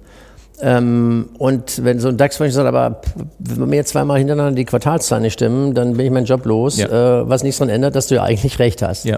Ähm, 0.61 1.29
und 1.37 1.83
wenn 1.83 1.99
so 1.99 2.09
ein 2.09 2.17
dax 2.17 2.37
sagt, 2.37 2.57
aber 2.57 3.01
wenn 3.39 3.69
mir 3.69 3.77
jetzt 3.77 3.89
zweimal 3.89 4.17
hintereinander 4.17 4.55
die 4.55 4.65
Quartalszahlen 4.65 5.23
nicht 5.23 5.33
stimmen, 5.33 5.73
dann 5.73 5.95
bin 5.97 6.05
ich 6.05 6.11
meinen 6.11 6.25
Job 6.25 6.45
los, 6.45 6.77
ja. 6.77 7.21
äh, 7.21 7.29
was 7.29 7.43
nichts 7.43 7.59
daran 7.59 7.73
ändert, 7.73 7.95
dass 7.95 8.07
du 8.07 8.15
ja 8.15 8.23
eigentlich 8.23 8.59
recht 8.59 8.81
hast. 8.81 9.05
Ja. 9.05 9.17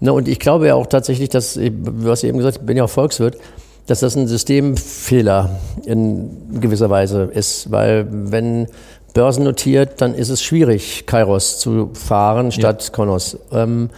Ne, 0.00 0.12
und 0.12 0.28
ich 0.28 0.40
glaube 0.40 0.66
ja 0.66 0.74
auch 0.74 0.86
tatsächlich, 0.86 1.28
dass, 1.28 1.54
du 1.54 2.10
hast 2.10 2.24
eben 2.24 2.38
gesagt, 2.38 2.58
ich 2.58 2.62
bin 2.66 2.76
ja 2.76 2.84
auch 2.84 2.90
Volkswirt, 2.90 3.38
dass 3.86 4.00
das 4.00 4.16
ein 4.16 4.26
Systemfehler 4.26 5.50
in 5.84 6.60
gewisser 6.60 6.90
Weise 6.90 7.28
ist, 7.32 7.70
weil 7.70 8.06
wenn 8.10 8.66
börsennotiert, 9.14 10.00
dann 10.00 10.14
ist 10.14 10.28
es 10.28 10.42
schwierig, 10.42 11.06
Kairos 11.06 11.58
zu 11.58 11.90
fahren 11.94 12.52
statt 12.52 12.84
ja. 12.84 12.92
Konos. 12.92 13.38
Ähm, 13.52 13.88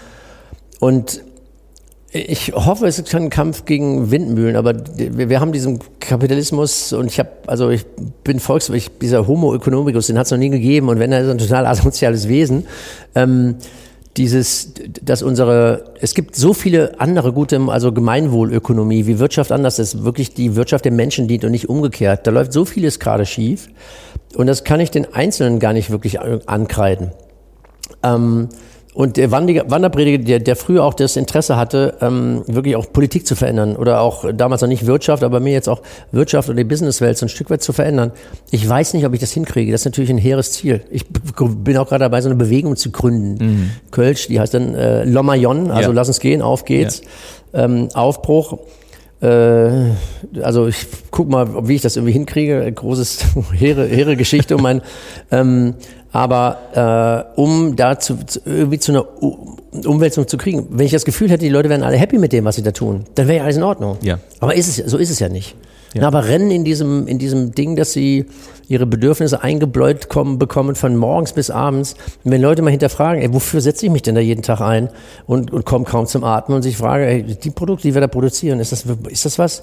und 0.78 1.22
ich 2.12 2.52
hoffe, 2.54 2.86
es 2.86 2.98
ist 2.98 3.10
kein 3.10 3.30
Kampf 3.30 3.64
gegen 3.64 4.10
Windmühlen, 4.10 4.56
aber 4.56 4.74
wir, 4.96 5.40
haben 5.40 5.52
diesen 5.52 5.80
Kapitalismus 6.00 6.92
und 6.92 7.06
ich 7.06 7.18
habe, 7.18 7.30
also 7.46 7.68
ich 7.70 7.84
bin 8.24 8.40
Volkswirt, 8.40 9.02
dieser 9.02 9.26
Homo 9.26 9.54
economicus, 9.54 10.06
den 10.06 10.18
hat 10.18 10.26
es 10.26 10.30
noch 10.30 10.38
nie 10.38 10.48
gegeben 10.48 10.88
und 10.88 10.98
wenn 10.98 11.12
er 11.12 11.22
ist 11.22 11.30
ein 11.30 11.38
total 11.38 11.66
asoziales 11.66 12.28
Wesen. 12.28 12.66
Ähm, 13.14 13.56
dieses, 14.16 14.72
dass 15.02 15.22
unsere, 15.22 15.94
es 16.00 16.14
gibt 16.14 16.36
so 16.36 16.54
viele 16.54 17.00
andere 17.00 17.32
gute, 17.32 17.60
also 17.68 17.92
Gemeinwohlökonomie, 17.92 19.06
wie 19.06 19.18
Wirtschaft 19.18 19.52
anders 19.52 19.78
ist, 19.78 20.04
wirklich 20.04 20.34
die 20.34 20.56
Wirtschaft 20.56 20.84
der 20.84 20.92
Menschen 20.92 21.28
dient 21.28 21.44
und 21.44 21.50
nicht 21.50 21.68
umgekehrt. 21.68 22.26
Da 22.26 22.30
läuft 22.30 22.52
so 22.52 22.64
vieles 22.64 22.98
gerade 22.98 23.26
schief. 23.26 23.68
Und 24.34 24.46
das 24.46 24.64
kann 24.64 24.80
ich 24.80 24.90
den 24.90 25.12
Einzelnen 25.12 25.60
gar 25.60 25.72
nicht 25.72 25.90
wirklich 25.90 26.20
ankreiden. 26.20 27.12
Ähm, 28.02 28.48
Und 28.96 29.18
der 29.18 29.30
Wanderprediger, 29.30 30.16
der, 30.16 30.38
der 30.38 30.56
früher 30.56 30.82
auch 30.82 30.94
das 30.94 31.16
Interesse 31.16 31.58
hatte, 31.58 31.98
ähm, 32.00 32.44
wirklich 32.46 32.76
auch 32.76 32.90
Politik 32.90 33.26
zu 33.26 33.36
verändern 33.36 33.76
oder 33.76 34.00
auch 34.00 34.24
damals 34.32 34.62
noch 34.62 34.68
nicht 34.68 34.86
Wirtschaft, 34.86 35.22
aber 35.22 35.38
mir 35.38 35.52
jetzt 35.52 35.68
auch 35.68 35.82
Wirtschaft 36.12 36.48
oder 36.48 36.56
die 36.56 36.64
Businesswelt 36.64 37.18
so 37.18 37.26
ein 37.26 37.28
Stück 37.28 37.50
weit 37.50 37.62
zu 37.62 37.74
verändern. 37.74 38.12
Ich 38.50 38.66
weiß 38.66 38.94
nicht, 38.94 39.04
ob 39.04 39.12
ich 39.12 39.20
das 39.20 39.32
hinkriege. 39.32 39.70
Das 39.70 39.82
ist 39.82 39.84
natürlich 39.84 40.08
ein 40.08 40.16
hehres 40.16 40.52
Ziel. 40.52 40.80
Ich 40.90 41.04
bin 41.08 41.76
auch 41.76 41.86
gerade 41.86 42.04
dabei, 42.04 42.22
so 42.22 42.30
eine 42.30 42.36
Bewegung 42.36 42.76
zu 42.76 42.90
gründen. 42.90 43.44
Mhm. 43.44 43.70
Kölsch, 43.90 44.28
die 44.28 44.40
heißt 44.40 44.54
dann 44.54 44.74
äh, 44.74 45.04
Lomayon, 45.04 45.70
also 45.70 45.90
ja. 45.90 45.94
lass 45.94 46.08
uns 46.08 46.18
gehen, 46.18 46.40
auf 46.40 46.64
geht's. 46.64 47.02
Ja. 47.52 47.64
Ähm, 47.64 47.90
Aufbruch. 47.92 48.60
Äh, 49.20 49.92
also 50.42 50.66
ich 50.66 50.86
guck 51.10 51.28
mal, 51.28 51.68
wie 51.68 51.74
ich 51.74 51.82
das 51.82 51.96
irgendwie 51.96 52.12
hinkriege. 52.12 52.70
Großes, 52.70 53.24
hehre, 53.52 53.86
hehre 53.86 54.16
Geschichte 54.16 54.56
um 54.56 54.62
mein, 54.62 54.82
ähm, 55.30 55.74
aber 56.12 57.26
äh, 57.36 57.40
um 57.40 57.76
da 57.76 57.98
zu, 57.98 58.18
irgendwie 58.44 58.78
zu 58.78 58.92
einer 58.92 59.06
Umwälzung 59.84 60.26
zu 60.26 60.36
kriegen, 60.38 60.66
wenn 60.70 60.86
ich 60.86 60.92
das 60.92 61.04
Gefühl 61.04 61.28
hätte, 61.28 61.44
die 61.44 61.50
Leute 61.50 61.68
wären 61.68 61.82
alle 61.82 61.96
happy 61.96 62.18
mit 62.18 62.32
dem, 62.32 62.44
was 62.44 62.56
sie 62.56 62.62
da 62.62 62.70
tun, 62.70 63.04
dann 63.14 63.28
wäre 63.28 63.38
ja 63.38 63.44
alles 63.44 63.56
in 63.56 63.62
Ordnung. 63.62 63.98
Ja. 64.02 64.18
Aber 64.40 64.54
ist 64.54 64.68
es, 64.68 64.90
so 64.90 64.96
ist 64.96 65.10
es 65.10 65.18
ja 65.18 65.28
nicht. 65.28 65.56
Ja. 65.96 66.02
Na, 66.02 66.08
aber 66.08 66.26
rennen 66.26 66.50
in 66.50 66.64
diesem, 66.64 67.06
in 67.06 67.18
diesem 67.18 67.52
Ding, 67.52 67.74
dass 67.74 67.92
sie 67.92 68.26
ihre 68.68 68.84
Bedürfnisse 68.84 69.42
eingebläut 69.42 70.08
kommen, 70.08 70.38
bekommen 70.38 70.74
von 70.74 70.94
morgens 70.96 71.32
bis 71.32 71.50
abends. 71.50 71.94
Und 72.22 72.32
wenn 72.32 72.42
Leute 72.42 72.60
mal 72.60 72.70
hinterfragen, 72.70 73.22
ey, 73.22 73.32
wofür 73.32 73.62
setze 73.62 73.86
ich 73.86 73.92
mich 73.92 74.02
denn 74.02 74.14
da 74.14 74.20
jeden 74.20 74.42
Tag 74.42 74.60
ein 74.60 74.90
und, 75.26 75.52
und 75.52 75.64
komme 75.64 75.86
kaum 75.86 76.06
zum 76.06 76.22
Atmen 76.22 76.56
und 76.56 76.62
sich 76.62 76.76
fragen, 76.76 77.04
ey, 77.04 77.22
die 77.22 77.50
Produkte, 77.50 77.88
die 77.88 77.94
wir 77.94 78.00
da 78.02 78.08
produzieren, 78.08 78.60
ist 78.60 78.72
das, 78.72 78.84
ist 79.08 79.24
das 79.24 79.38
was, 79.38 79.62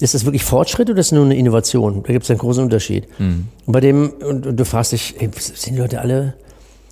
ist 0.00 0.14
das 0.14 0.24
wirklich 0.24 0.44
Fortschritt 0.44 0.90
oder 0.90 0.98
ist 0.98 1.12
das 1.12 1.16
nur 1.16 1.24
eine 1.24 1.36
Innovation? 1.36 2.02
Da 2.04 2.12
gibt 2.12 2.24
es 2.24 2.30
einen 2.30 2.40
großen 2.40 2.64
Unterschied. 2.64 3.06
Mhm. 3.18 3.46
Und 3.66 3.72
bei 3.72 3.80
dem, 3.80 4.10
und, 4.10 4.46
und, 4.46 4.56
du 4.56 4.64
fragst 4.64 4.92
dich, 4.92 5.14
ey, 5.20 5.30
sind 5.36 5.76
die 5.76 5.80
Leute 5.80 6.00
alle. 6.00 6.34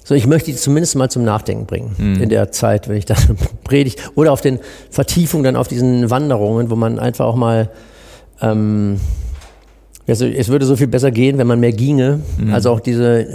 So, 0.05 0.15
ich 0.15 0.29
möchte 0.29 0.53
die 0.53 0.57
zumindest 0.57 0.95
mal 0.95 1.11
zum 1.11 1.25
Nachdenken 1.25 1.67
bringen 1.67 1.97
mhm. 1.99 2.23
in 2.23 2.29
der 2.29 2.53
Zeit, 2.53 2.89
wenn 2.89 2.97
ich 2.97 3.07
da 3.07 3.17
predige. 3.65 4.01
Oder 4.15 4.33
auf 4.33 4.41
den 4.41 4.61
Vertiefungen 4.91 5.43
dann 5.43 5.57
auf 5.57 5.67
diesen 5.67 6.11
Wanderungen, 6.11 6.71
wo 6.71 6.77
man 6.77 7.01
einfach 7.01 7.25
auch 7.25 7.35
mal 7.35 7.71
ähm, 8.41 9.01
also 10.09 10.25
es 10.25 10.49
würde 10.49 10.67
so 10.67 10.77
viel 10.77 10.87
besser 10.87 11.11
gehen, 11.11 11.39
wenn 11.39 11.47
man 11.47 11.59
mehr 11.59 11.73
ginge. 11.73 12.21
Mhm. 12.39 12.55
Also 12.55 12.71
auch 12.71 12.81
diese 12.81 13.27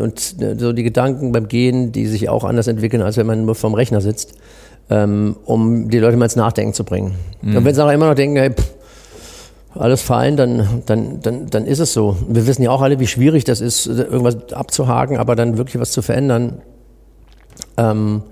und 0.00 0.36
so 0.58 0.72
die 0.72 0.82
Gedanken 0.82 1.32
beim 1.32 1.48
Gehen, 1.48 1.92
die 1.92 2.06
sich 2.06 2.28
auch 2.28 2.44
anders 2.44 2.68
entwickeln, 2.68 3.02
als 3.02 3.16
wenn 3.16 3.26
man 3.26 3.44
nur 3.44 3.56
vorm 3.56 3.74
Rechner 3.74 4.00
sitzt, 4.00 4.34
ähm, 4.90 5.36
um 5.44 5.88
die 5.88 5.98
Leute 5.98 6.16
mal 6.16 6.26
ins 6.26 6.36
Nachdenken 6.36 6.72
zu 6.72 6.84
bringen. 6.84 7.14
Mhm. 7.42 7.56
Und 7.56 7.64
wenn 7.64 7.74
sie 7.74 7.84
auch 7.84 7.90
immer 7.90 8.06
noch 8.06 8.14
denken, 8.14 8.36
hey, 8.36 8.50
pff, 8.50 8.70
alles 9.74 10.02
fein, 10.02 10.36
dann, 10.36 10.82
dann, 10.86 11.20
dann, 11.20 11.46
dann 11.46 11.66
ist 11.66 11.78
es 11.78 11.92
so. 11.92 12.16
Wir 12.28 12.46
wissen 12.46 12.62
ja 12.62 12.70
auch 12.70 12.82
alle, 12.82 12.98
wie 12.98 13.06
schwierig 13.06 13.44
das 13.44 13.60
ist, 13.60 13.86
irgendwas 13.86 14.52
abzuhaken, 14.52 15.16
aber 15.16 15.36
dann 15.36 15.58
wirklich 15.58 15.80
was 15.80 15.92
zu 15.92 16.02
verändern. 16.02 16.62
Ähm, 17.76 18.22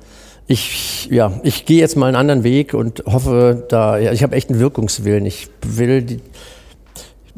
ich, 0.48 1.08
ja, 1.10 1.32
ich 1.42 1.66
gehe 1.66 1.78
jetzt 1.78 1.96
mal 1.96 2.06
einen 2.06 2.16
anderen 2.16 2.42
Weg 2.42 2.74
und 2.74 3.04
hoffe, 3.06 3.66
da, 3.68 3.98
ja, 3.98 4.12
ich 4.12 4.22
habe 4.22 4.34
echt 4.34 4.50
einen 4.50 4.58
Wirkungswillen. 4.58 5.26
Ich 5.26 5.48
will, 5.62 6.02
die, 6.02 6.20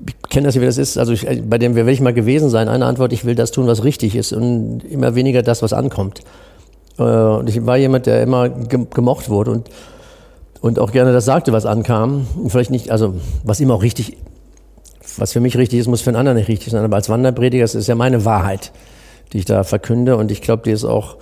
ich 0.07 0.31
kenne 0.31 0.47
das 0.47 0.59
wie 0.59 0.64
das 0.64 0.79
ist. 0.79 0.97
Also 0.97 1.12
ich, 1.12 1.26
bei 1.45 1.59
dem 1.59 1.75
will 1.75 1.88
ich 1.88 2.00
mal 2.00 2.14
gewesen 2.14 2.50
sein. 2.50 2.69
Eine 2.69 2.87
Antwort: 2.87 3.12
Ich 3.12 3.25
will 3.25 3.35
das 3.35 3.50
tun, 3.50 3.67
was 3.67 3.83
richtig 3.83 4.14
ist 4.14 4.33
und 4.33 4.85
immer 4.88 5.17
weniger 5.17 5.43
das, 5.43 5.61
was 5.61 5.73
ankommt. 5.73 6.21
Äh, 6.99 7.02
und 7.02 7.49
ich 7.49 7.67
war 7.67 7.76
jemand, 7.76 8.07
der 8.07 8.23
immer 8.23 8.49
gemocht 8.49 9.29
wurde 9.29 9.50
und 9.50 9.71
und 10.61 10.79
auch 10.79 10.93
gerne 10.93 11.12
das 11.12 11.25
sagte, 11.25 11.52
was 11.52 11.67
ankam. 11.67 12.26
Und 12.37 12.50
vielleicht 12.50 12.71
nicht, 12.71 12.90
also 12.90 13.14
was 13.45 13.61
immer 13.61 13.75
auch 13.75 13.83
richtig, 13.83 14.19
was 15.17 15.33
für 15.33 15.40
mich 15.40 15.57
richtig 15.57 15.81
ist, 15.81 15.87
muss 15.87 16.02
für 16.02 16.11
einen 16.11 16.17
anderen 16.17 16.37
nicht 16.37 16.49
richtig 16.49 16.71
sein. 16.71 16.85
Aber 16.85 16.97
als 16.97 17.09
Wanderprediger 17.09 17.64
das 17.64 17.75
ist 17.75 17.87
ja 17.87 17.95
meine 17.95 18.25
Wahrheit, 18.25 18.73
die 19.33 19.38
ich 19.38 19.47
da 19.47 19.64
verkünde. 19.64 20.17
Und 20.17 20.31
ich 20.31 20.43
glaube, 20.43 20.62
die 20.64 20.71
ist 20.71 20.85
auch 20.85 21.17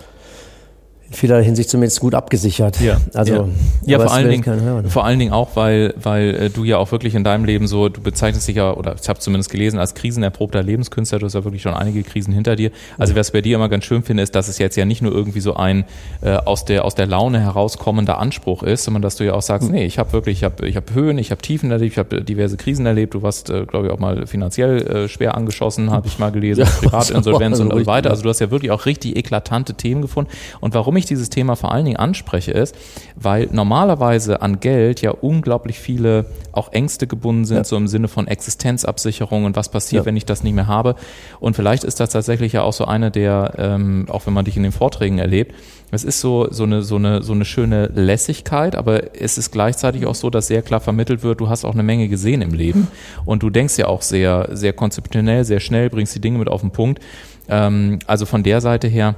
in 1.09 1.15
vieler 1.15 1.41
Hinsicht 1.41 1.71
zumindest 1.71 2.01
gut 2.01 2.15
abgesichert. 2.15 2.81
Ja, 2.81 2.99
also 3.15 3.35
ja, 3.35 3.99
ja 3.99 3.99
vor 3.99 4.13
allen 4.13 4.31
Dingen, 4.31 4.91
vor 4.91 5.05
allen 5.05 5.19
Dingen 5.19 5.33
auch, 5.33 5.51
weil 5.55 5.95
weil 6.03 6.35
äh, 6.35 6.51
du 6.51 6.65
ja 6.65 6.79
auch 6.79 6.93
wirklich 6.93 7.15
in 7.15 7.25
deinem 7.25 7.45
Leben 7.45 7.67
so, 7.67 7.89
du 7.89 8.01
bezeichnest 8.01 8.47
dich 8.47 8.57
ja 8.57 8.73
oder 8.73 8.95
ich 9.01 9.09
habe 9.09 9.19
zumindest 9.19 9.51
gelesen 9.51 9.79
als 9.79 9.95
krisenerprobter 9.95 10.63
Lebenskünstler. 10.63 11.19
Du 11.19 11.27
hast 11.27 11.35
ja 11.35 11.45
wirklich 11.45 11.63
schon 11.63 11.75
einige 11.75 12.03
Krisen 12.03 12.35
hinter 12.35 12.57
dir. 12.57 12.71
Also 12.99 13.15
was 13.15 13.31
bei 13.31 13.41
dir 13.41 13.57
immer 13.57 13.69
ganz 13.69 13.85
schön 13.85 14.03
finde, 14.03 14.23
ist, 14.23 14.35
dass 14.35 14.49
es 14.49 14.59
jetzt 14.59 14.77
ja 14.77 14.85
nicht 14.85 15.03
nur 15.03 15.13
irgendwie 15.13 15.41
so 15.41 15.55
ein 15.55 15.85
äh, 16.21 16.33
aus 16.33 16.65
der 16.65 16.85
aus 16.85 16.95
der 16.95 17.07
Laune 17.07 17.41
herauskommender 17.41 18.19
Anspruch 18.19 18.63
ist, 18.63 18.85
sondern 18.85 19.03
dass 19.03 19.17
du 19.17 19.25
ja 19.25 19.33
auch 19.33 19.43
sagst, 19.43 19.71
nee, 19.71 19.85
ich 19.87 19.99
habe 19.99 20.13
wirklich, 20.13 20.39
ich 20.39 20.45
habe 20.45 20.69
ich 20.69 20.77
habe 20.77 20.93
Höhen, 20.93 21.19
ich 21.19 21.31
habe 21.31 21.41
Tiefen 21.41 21.71
erlebt, 21.71 21.93
ich 21.93 21.99
habe 21.99 22.23
diverse 22.23 22.57
Krisen 22.57 22.85
erlebt. 22.85 23.15
Du 23.15 23.23
warst, 23.23 23.49
äh, 23.49 23.65
glaube 23.65 23.87
ich, 23.87 23.93
auch 23.93 23.99
mal 23.99 24.27
finanziell 24.27 24.87
äh, 24.87 25.09
schwer 25.09 25.37
angeschossen, 25.37 25.91
habe 25.91 26.07
ich 26.07 26.19
mal 26.19 26.33
gelesen, 26.33 26.61
ja, 26.65 26.67
Privatinsolvenz 26.67 27.61
und 27.61 27.73
so 27.73 27.87
weiter. 27.87 28.11
Also 28.11 28.23
du 28.23 28.29
hast 28.29 28.41
ja 28.41 28.51
wirklich 28.51 28.71
auch 28.71 28.85
richtig 28.85 29.17
eklatante 29.17 29.73
Themen 29.73 30.03
gefunden. 30.03 30.31
Und 30.61 30.75
warum 30.75 30.98
ich 30.99 31.07
dieses 31.07 31.31
Thema 31.31 31.57
vor 31.57 31.73
allen 31.73 31.85
Dingen 31.85 31.97
anspreche, 31.97 32.53
ist, 32.53 32.75
weil 33.17 33.49
normalerweise 33.53 34.43
an 34.43 34.61
Geld 34.61 35.01
ja 35.01 35.11
unglaublich 35.11 35.79
viele 35.79 36.27
auch 36.53 36.73
Ängste 36.73 37.07
gebunden 37.07 37.45
sind, 37.45 37.59
ja. 37.59 37.65
so 37.65 37.77
im 37.77 37.89
Sinne 37.89 38.09
von 38.09 38.27
Existenzabsicherung 38.27 39.45
und 39.45 39.57
was 39.57 39.71
passiert, 39.71 40.03
ja. 40.03 40.07
wenn 40.07 40.17
ich 40.17 40.27
das 40.27 40.43
nicht 40.43 40.55
mehr 40.55 40.67
habe. 40.67 40.95
Und 41.41 41.57
vielleicht 41.57 41.85
ist 41.85 42.01
das 42.01 42.11
tatsächlich 42.11 42.53
ja 42.53 42.63
auch 42.63 42.73
so 42.73 42.85
eine 42.85 43.11
der, 43.11 43.55
ähm, 43.59 44.07
auch 44.09 44.27
wenn 44.27 44.35
man 44.35 44.45
dich 44.45 44.57
in 44.57 44.63
den 44.63 44.73
Vorträgen 44.73 45.19
erlebt, 45.19 45.55
es 45.91 46.05
ist 46.05 46.21
so, 46.21 46.49
so, 46.51 46.65
eine, 46.65 46.83
so, 46.83 46.97
eine, 46.97 47.23
so 47.23 47.33
eine 47.33 47.45
schöne 47.47 47.87
Lässigkeit, 47.87 48.77
aber 48.77 49.17
es 49.19 49.39
ist 49.39 49.53
gleichzeitig 49.53 50.05
auch 50.05 50.15
so, 50.15 50.29
dass 50.29 50.49
sehr 50.49 50.63
klar 50.63 50.81
vermittelt 50.81 51.23
wird, 51.23 51.41
du 51.41 51.49
hast 51.49 51.65
auch 51.65 51.73
eine 51.73 51.83
Menge 51.83 52.09
gesehen 52.09 52.43
im 52.43 52.53
Leben 52.53 52.89
und 53.25 53.43
du 53.43 53.49
denkst 53.49 53.79
ja 53.79 53.87
auch 53.87 54.03
sehr, 54.03 54.49
sehr 54.53 54.75
konzeptionell, 54.75 55.45
sehr 55.45 55.61
schnell, 55.61 55.89
bringst 55.89 56.15
die 56.15 56.21
Dinge 56.21 56.39
mit 56.39 56.49
auf 56.49 56.61
den 56.61 56.73
Punkt. 56.73 57.03
Ähm, 57.49 58.01
also 58.07 58.27
von 58.27 58.43
der 58.43 58.61
Seite 58.61 58.87
her, 58.89 59.15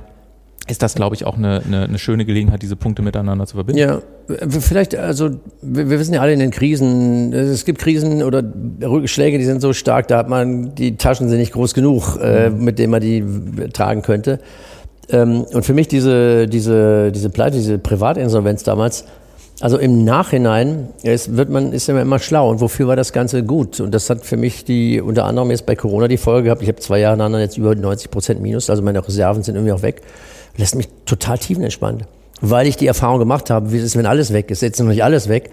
ist 0.71 0.83
das, 0.83 0.95
glaube 0.95 1.15
ich, 1.15 1.27
auch 1.27 1.37
eine, 1.37 1.63
eine, 1.67 1.85
eine, 1.85 1.99
schöne 1.99 2.25
Gelegenheit, 2.25 2.63
diese 2.63 2.77
Punkte 2.77 3.03
miteinander 3.03 3.47
zu 3.47 3.57
verbinden. 3.57 3.81
Ja, 3.81 4.01
vielleicht, 4.49 4.95
also 4.95 5.31
wir, 5.63 5.91
wir, 5.91 5.99
wissen 5.99 6.15
ja 6.15 6.21
alle 6.21 6.33
in 6.33 6.39
den 6.39 6.51
Krisen, 6.51 7.33
es 7.33 7.65
gibt 7.65 7.79
Krisen 7.79 8.23
oder 8.23 8.43
Rückschläge, 8.83 9.39
die 9.39 9.45
sind 9.45 9.61
so 9.61 9.73
stark, 9.73 10.09
da 10.09 10.19
hat 10.19 10.29
man, 10.29 10.75
die 10.75 10.97
Taschen 10.97 11.29
sind 11.29 11.39
nicht 11.39 11.53
groß 11.53 11.75
genug, 11.75 12.19
äh, 12.23 12.51
mhm. 12.51 12.65
mit 12.65 12.79
denen 12.79 12.91
man 12.91 13.01
die 13.01 13.25
tragen 13.73 14.03
könnte. 14.03 14.39
Ähm, 15.09 15.43
und 15.53 15.65
für 15.65 15.75
mich 15.75 15.89
diese, 15.89 16.47
diese, 16.47 17.11
diese 17.13 17.31
Pleite, 17.31 17.57
diese 17.57 17.79
Privatinsolvenz 17.79 18.63
damals, 18.63 19.05
also 19.61 19.77
im 19.77 20.05
Nachhinein 20.05 20.89
ist, 21.03 21.37
wird 21.37 21.51
man, 21.51 21.73
ist 21.73 21.87
ja 21.87 22.01
immer 22.01 22.19
schlau. 22.19 22.49
Und 22.49 22.61
wofür 22.61 22.89
war 22.89 22.97
das 22.97 23.13
Ganze 23.13 23.43
gut? 23.43 23.81
Und 23.81 23.93
das 23.93 24.09
hat 24.09 24.25
für 24.25 24.39
mich 24.39 24.65
die, 24.65 25.03
unter 25.03 25.27
anderem 25.27 25.51
jetzt 25.51 25.67
bei 25.67 25.77
Corona 25.77 26.09
die 26.09 26.17
Folge 26.17 26.45
gehabt. 26.45 26.63
Ich 26.63 26.69
habe 26.69 26.79
zwei 26.79 26.99
Jahre 26.99 27.17
nach 27.19 27.39
jetzt 27.39 27.59
über 27.59 27.75
90 27.75 28.11
Prozent 28.11 28.41
Minus, 28.41 28.71
also 28.71 28.83
meine 28.83 29.07
Reserven 29.07 29.43
sind 29.43 29.57
irgendwie 29.57 29.73
auch 29.73 29.83
weg 29.83 30.01
lässt 30.57 30.75
mich 30.75 30.89
total 31.07 31.39
tiefenentspannt. 31.39 32.05
Weil 32.43 32.67
ich 32.67 32.77
die 32.77 32.87
Erfahrung 32.87 33.19
gemacht 33.19 33.51
habe, 33.51 33.71
wie 33.71 33.77
ist 33.77 33.85
es, 33.85 33.97
wenn 33.97 34.07
alles 34.07 34.33
weg 34.33 34.51
ist. 34.51 34.63
Jetzt 34.63 34.81
ist 34.81 34.85
noch 34.85 34.91
nicht 34.91 35.05
alles 35.05 35.29
weg. 35.29 35.51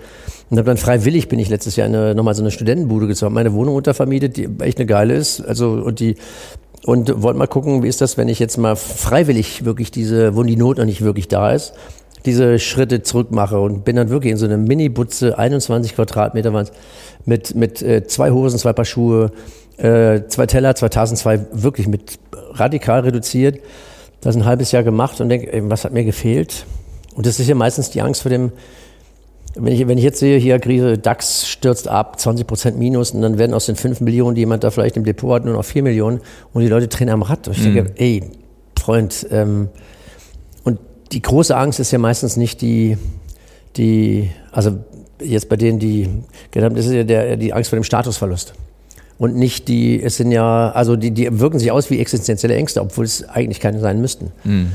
Und 0.50 0.58
habe 0.58 0.68
dann 0.68 0.77
freiwillig 0.77 1.27
bin 1.27 1.38
ich 1.38 1.50
letztes 1.50 1.75
Jahr 1.75 1.88
eine, 1.88 2.16
nochmal 2.16 2.34
so 2.34 2.42
eine 2.42 2.51
Studentenbude 2.51 3.08
gezogen, 3.08 3.34
meine 3.34 3.51
Wohnung 3.51 3.75
untervermietet, 3.75 4.38
die 4.38 4.48
echt 4.60 4.77
eine 4.77 4.86
geile 4.86 5.13
ist. 5.16 5.42
Also, 5.42 5.72
und 5.72 6.00
die, 6.00 6.16
und 6.86 7.22
wollte 7.22 7.38
mal 7.38 7.48
gucken, 7.48 7.84
wie 7.84 7.89
ist 7.89 8.00
das, 8.00 8.18
wenn 8.18 8.30
ich 8.30 8.39
jetzt 8.39 8.58
mal 8.58 8.77
freiwillig 8.77 9.66
wirklich 9.66 9.92
diese, 9.92 10.38
wo 10.38 10.44
die 10.44 10.56
Not 10.56 10.77
noch 10.77 10.86
nicht 10.86 11.01
wirklich 11.01 11.27
da 11.27 11.51
ist, 11.51 11.74
diese 12.25 12.60
Schritte 12.60 13.04
zurück 13.04 13.32
mache 13.32 13.60
und 13.60 13.84
bin 13.84 13.98
dann 13.98 14.10
wirklich 14.10 14.32
in 14.32 14.38
so 14.38 14.46
einer 14.46 14.58
Mini-Butze, 14.58 15.38
21 15.38 15.96
Quadratmeter 15.96 16.54
waren 16.54 16.70
mit, 17.25 17.56
mit 17.56 17.82
äh, 17.82 18.08
zwei 18.08 18.32
Hosen, 18.32 18.58
zwei 18.58 18.72
Paar 18.72 18.86
Schuhe, 18.86 19.32
äh, 19.75 20.22
zwei 20.27 20.46
Teller, 20.46 20.75
zwei 20.75 20.88
Tassen, 20.88 21.18
zwei 21.18 21.46
wirklich 21.51 21.88
mit 21.88 22.20
radikal 22.54 23.01
reduziert 23.01 23.60
das 24.22 24.36
ein 24.36 24.46
halbes 24.46 24.72
Jahr 24.72 24.84
gemacht 24.84 25.22
und 25.22 25.30
denke, 25.30 25.52
was 25.70 25.86
hat 25.86 25.94
mir 25.94 26.04
gefehlt? 26.04 26.66
Und 27.16 27.26
das 27.26 27.40
ist 27.40 27.48
ja 27.48 27.56
meistens 27.56 27.90
die 27.90 28.02
Angst 28.02 28.22
vor 28.22 28.30
dem, 28.30 28.52
wenn 29.56 29.74
ich, 29.74 29.88
wenn 29.88 29.98
ich 29.98 30.04
jetzt 30.04 30.20
sehe, 30.20 30.38
hier 30.38 30.60
Krise, 30.60 30.98
DAX 30.98 31.48
stürzt 31.48 31.88
ab, 31.88 32.20
20 32.20 32.46
Prozent 32.46 32.78
Minus 32.78 33.12
und 33.12 33.22
dann 33.22 33.38
werden 33.40 33.54
aus 33.54 33.66
den 33.66 33.76
5 33.76 34.02
Millionen, 34.02 34.36
die 34.36 34.42
jemand 34.42 34.64
da 34.64 34.70
vielleicht 34.70 34.98
im 34.98 35.04
Depot 35.04 35.34
hat, 35.34 35.46
nur 35.46 35.56
noch 35.56 35.66
4 35.66 35.84
Millionen 35.84 36.22
und 36.54 36.62
die 36.62 36.68
Leute 36.68 36.88
drehen 36.88 37.10
am 37.10 37.24
Rad. 37.24 37.48
Und 37.48 37.58
ich 37.58 37.64
denke, 37.64 37.84
mhm. 37.84 37.96
ey, 37.96 38.24
Freund, 38.80 39.26
ähm, 39.32 39.70
und 40.64 40.80
die 41.12 41.22
große 41.22 41.56
Angst 41.56 41.80
ist 41.80 41.92
ja 41.92 41.98
meistens 41.98 42.38
nicht 42.38 42.62
die, 42.62 42.98
die, 43.78 44.30
also 44.52 44.78
jetzt 45.20 45.50
bei 45.50 45.56
denen, 45.56 45.80
die, 45.80 46.08
das 46.52 46.86
ist 46.86 46.94
ja 46.94 47.04
der, 47.04 47.38
die 47.38 47.54
Angst 47.54 47.70
vor 47.70 47.80
dem 47.80 47.84
Statusverlust 47.84 48.54
und 49.20 49.36
nicht 49.36 49.68
die, 49.68 50.02
es 50.02 50.18
sind 50.18 50.32
ja, 50.32 50.72
also 50.72 50.96
die, 50.96 51.12
die 51.12 51.40
wirken 51.40 51.60
sich 51.60 51.72
aus 51.72 51.90
wie 51.90 52.00
existenzielle 52.00 52.56
Ängste, 52.56 52.82
obwohl 52.82 53.06
es 53.06 53.28
eigentlich 53.28 53.60
keine 53.60 53.80
sein 53.80 54.00
müssten. 54.00 54.32
Mhm. 54.44 54.72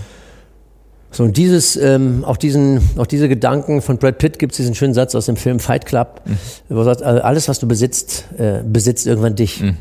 So, 1.12 1.24
und 1.24 1.36
dieses, 1.36 1.76
ähm, 1.76 2.24
auch 2.24 2.38
diesen, 2.38 2.80
auch 2.96 3.06
diese 3.06 3.28
Gedanken 3.28 3.82
von 3.82 3.98
Brad 3.98 4.16
Pitt 4.18 4.38
gibt 4.38 4.52
es 4.52 4.56
diesen 4.56 4.74
schönen 4.74 4.94
Satz 4.94 5.14
aus 5.14 5.26
dem 5.26 5.36
Film 5.36 5.60
Fight 5.60 5.84
Club, 5.84 6.22
mhm. 6.24 6.38
wo 6.70 6.80
er 6.80 6.84
sagt, 6.84 7.02
alles, 7.02 7.48
was 7.48 7.58
du 7.58 7.68
besitzt, 7.68 8.24
äh, 8.38 8.60
besitzt 8.64 9.06
irgendwann 9.06 9.36
dich. 9.36 9.60
Mhm. 9.60 9.76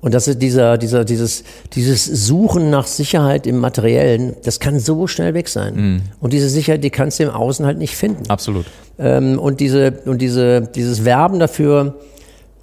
Und 0.00 0.14
das 0.14 0.26
ist 0.26 0.40
dieser, 0.40 0.78
dieser, 0.78 1.04
dieses, 1.04 1.44
dieses 1.74 2.06
Suchen 2.06 2.70
nach 2.70 2.86
Sicherheit 2.86 3.46
im 3.46 3.58
Materiellen, 3.58 4.34
das 4.42 4.58
kann 4.58 4.80
so 4.80 5.06
schnell 5.06 5.34
weg 5.34 5.48
sein. 5.48 5.74
Mhm. 5.74 6.00
Und 6.20 6.32
diese 6.32 6.48
Sicherheit, 6.48 6.82
die 6.82 6.88
kannst 6.88 7.18
du 7.18 7.24
im 7.24 7.30
Außen 7.30 7.66
halt 7.66 7.76
nicht 7.76 7.94
finden. 7.94 8.28
Absolut. 8.30 8.64
Ähm, 8.98 9.38
und 9.38 9.60
diese, 9.60 9.92
und 10.06 10.22
diese, 10.22 10.62
dieses 10.62 11.04
Werben 11.04 11.38
dafür, 11.38 11.96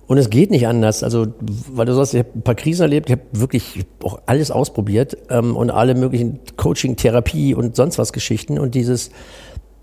und 0.07 0.17
es 0.17 0.29
geht 0.29 0.51
nicht 0.51 0.67
anders. 0.67 1.03
Also, 1.03 1.27
weil 1.71 1.85
du 1.85 1.93
sagst, 1.93 2.13
ich 2.13 2.19
habe 2.19 2.29
ein 2.35 2.41
paar 2.41 2.55
Krisen 2.55 2.83
erlebt, 2.83 3.09
ich 3.09 3.17
habe 3.17 3.23
wirklich 3.33 3.85
auch 4.03 4.19
alles 4.25 4.51
ausprobiert 4.51 5.17
ähm, 5.29 5.55
und 5.55 5.69
alle 5.69 5.95
möglichen 5.95 6.39
Coaching, 6.55 6.95
Therapie 6.95 7.53
und 7.53 7.75
sonst 7.75 7.97
was 7.97 8.13
Geschichten 8.13 8.57
und 8.57 8.73
dieses, 8.73 9.11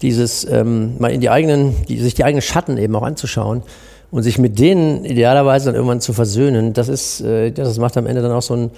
dieses 0.03 0.45
ähm, 0.51 0.95
mal 0.99 1.13
in 1.13 1.21
die 1.21 1.31
eigenen, 1.31 1.75
die, 1.89 1.99
sich 1.99 2.15
die 2.15 2.25
eigenen 2.25 2.43
Schatten 2.43 2.79
eben 2.79 2.97
auch 2.97 3.03
anzuschauen 3.03 3.63
und 4.11 4.23
sich 4.23 4.39
mit 4.39 4.59
denen 4.59 5.05
idealerweise 5.05 5.67
dann 5.67 5.75
irgendwann 5.75 6.01
zu 6.01 6.13
versöhnen, 6.13 6.73
das 6.73 6.89
ist, 6.89 7.21
äh, 7.21 7.53
das 7.53 7.79
macht 7.79 7.97
am 7.97 8.07
Ende 8.07 8.23
dann 8.23 8.33
auch 8.33 8.43
so 8.43 8.55
ein 8.55 8.71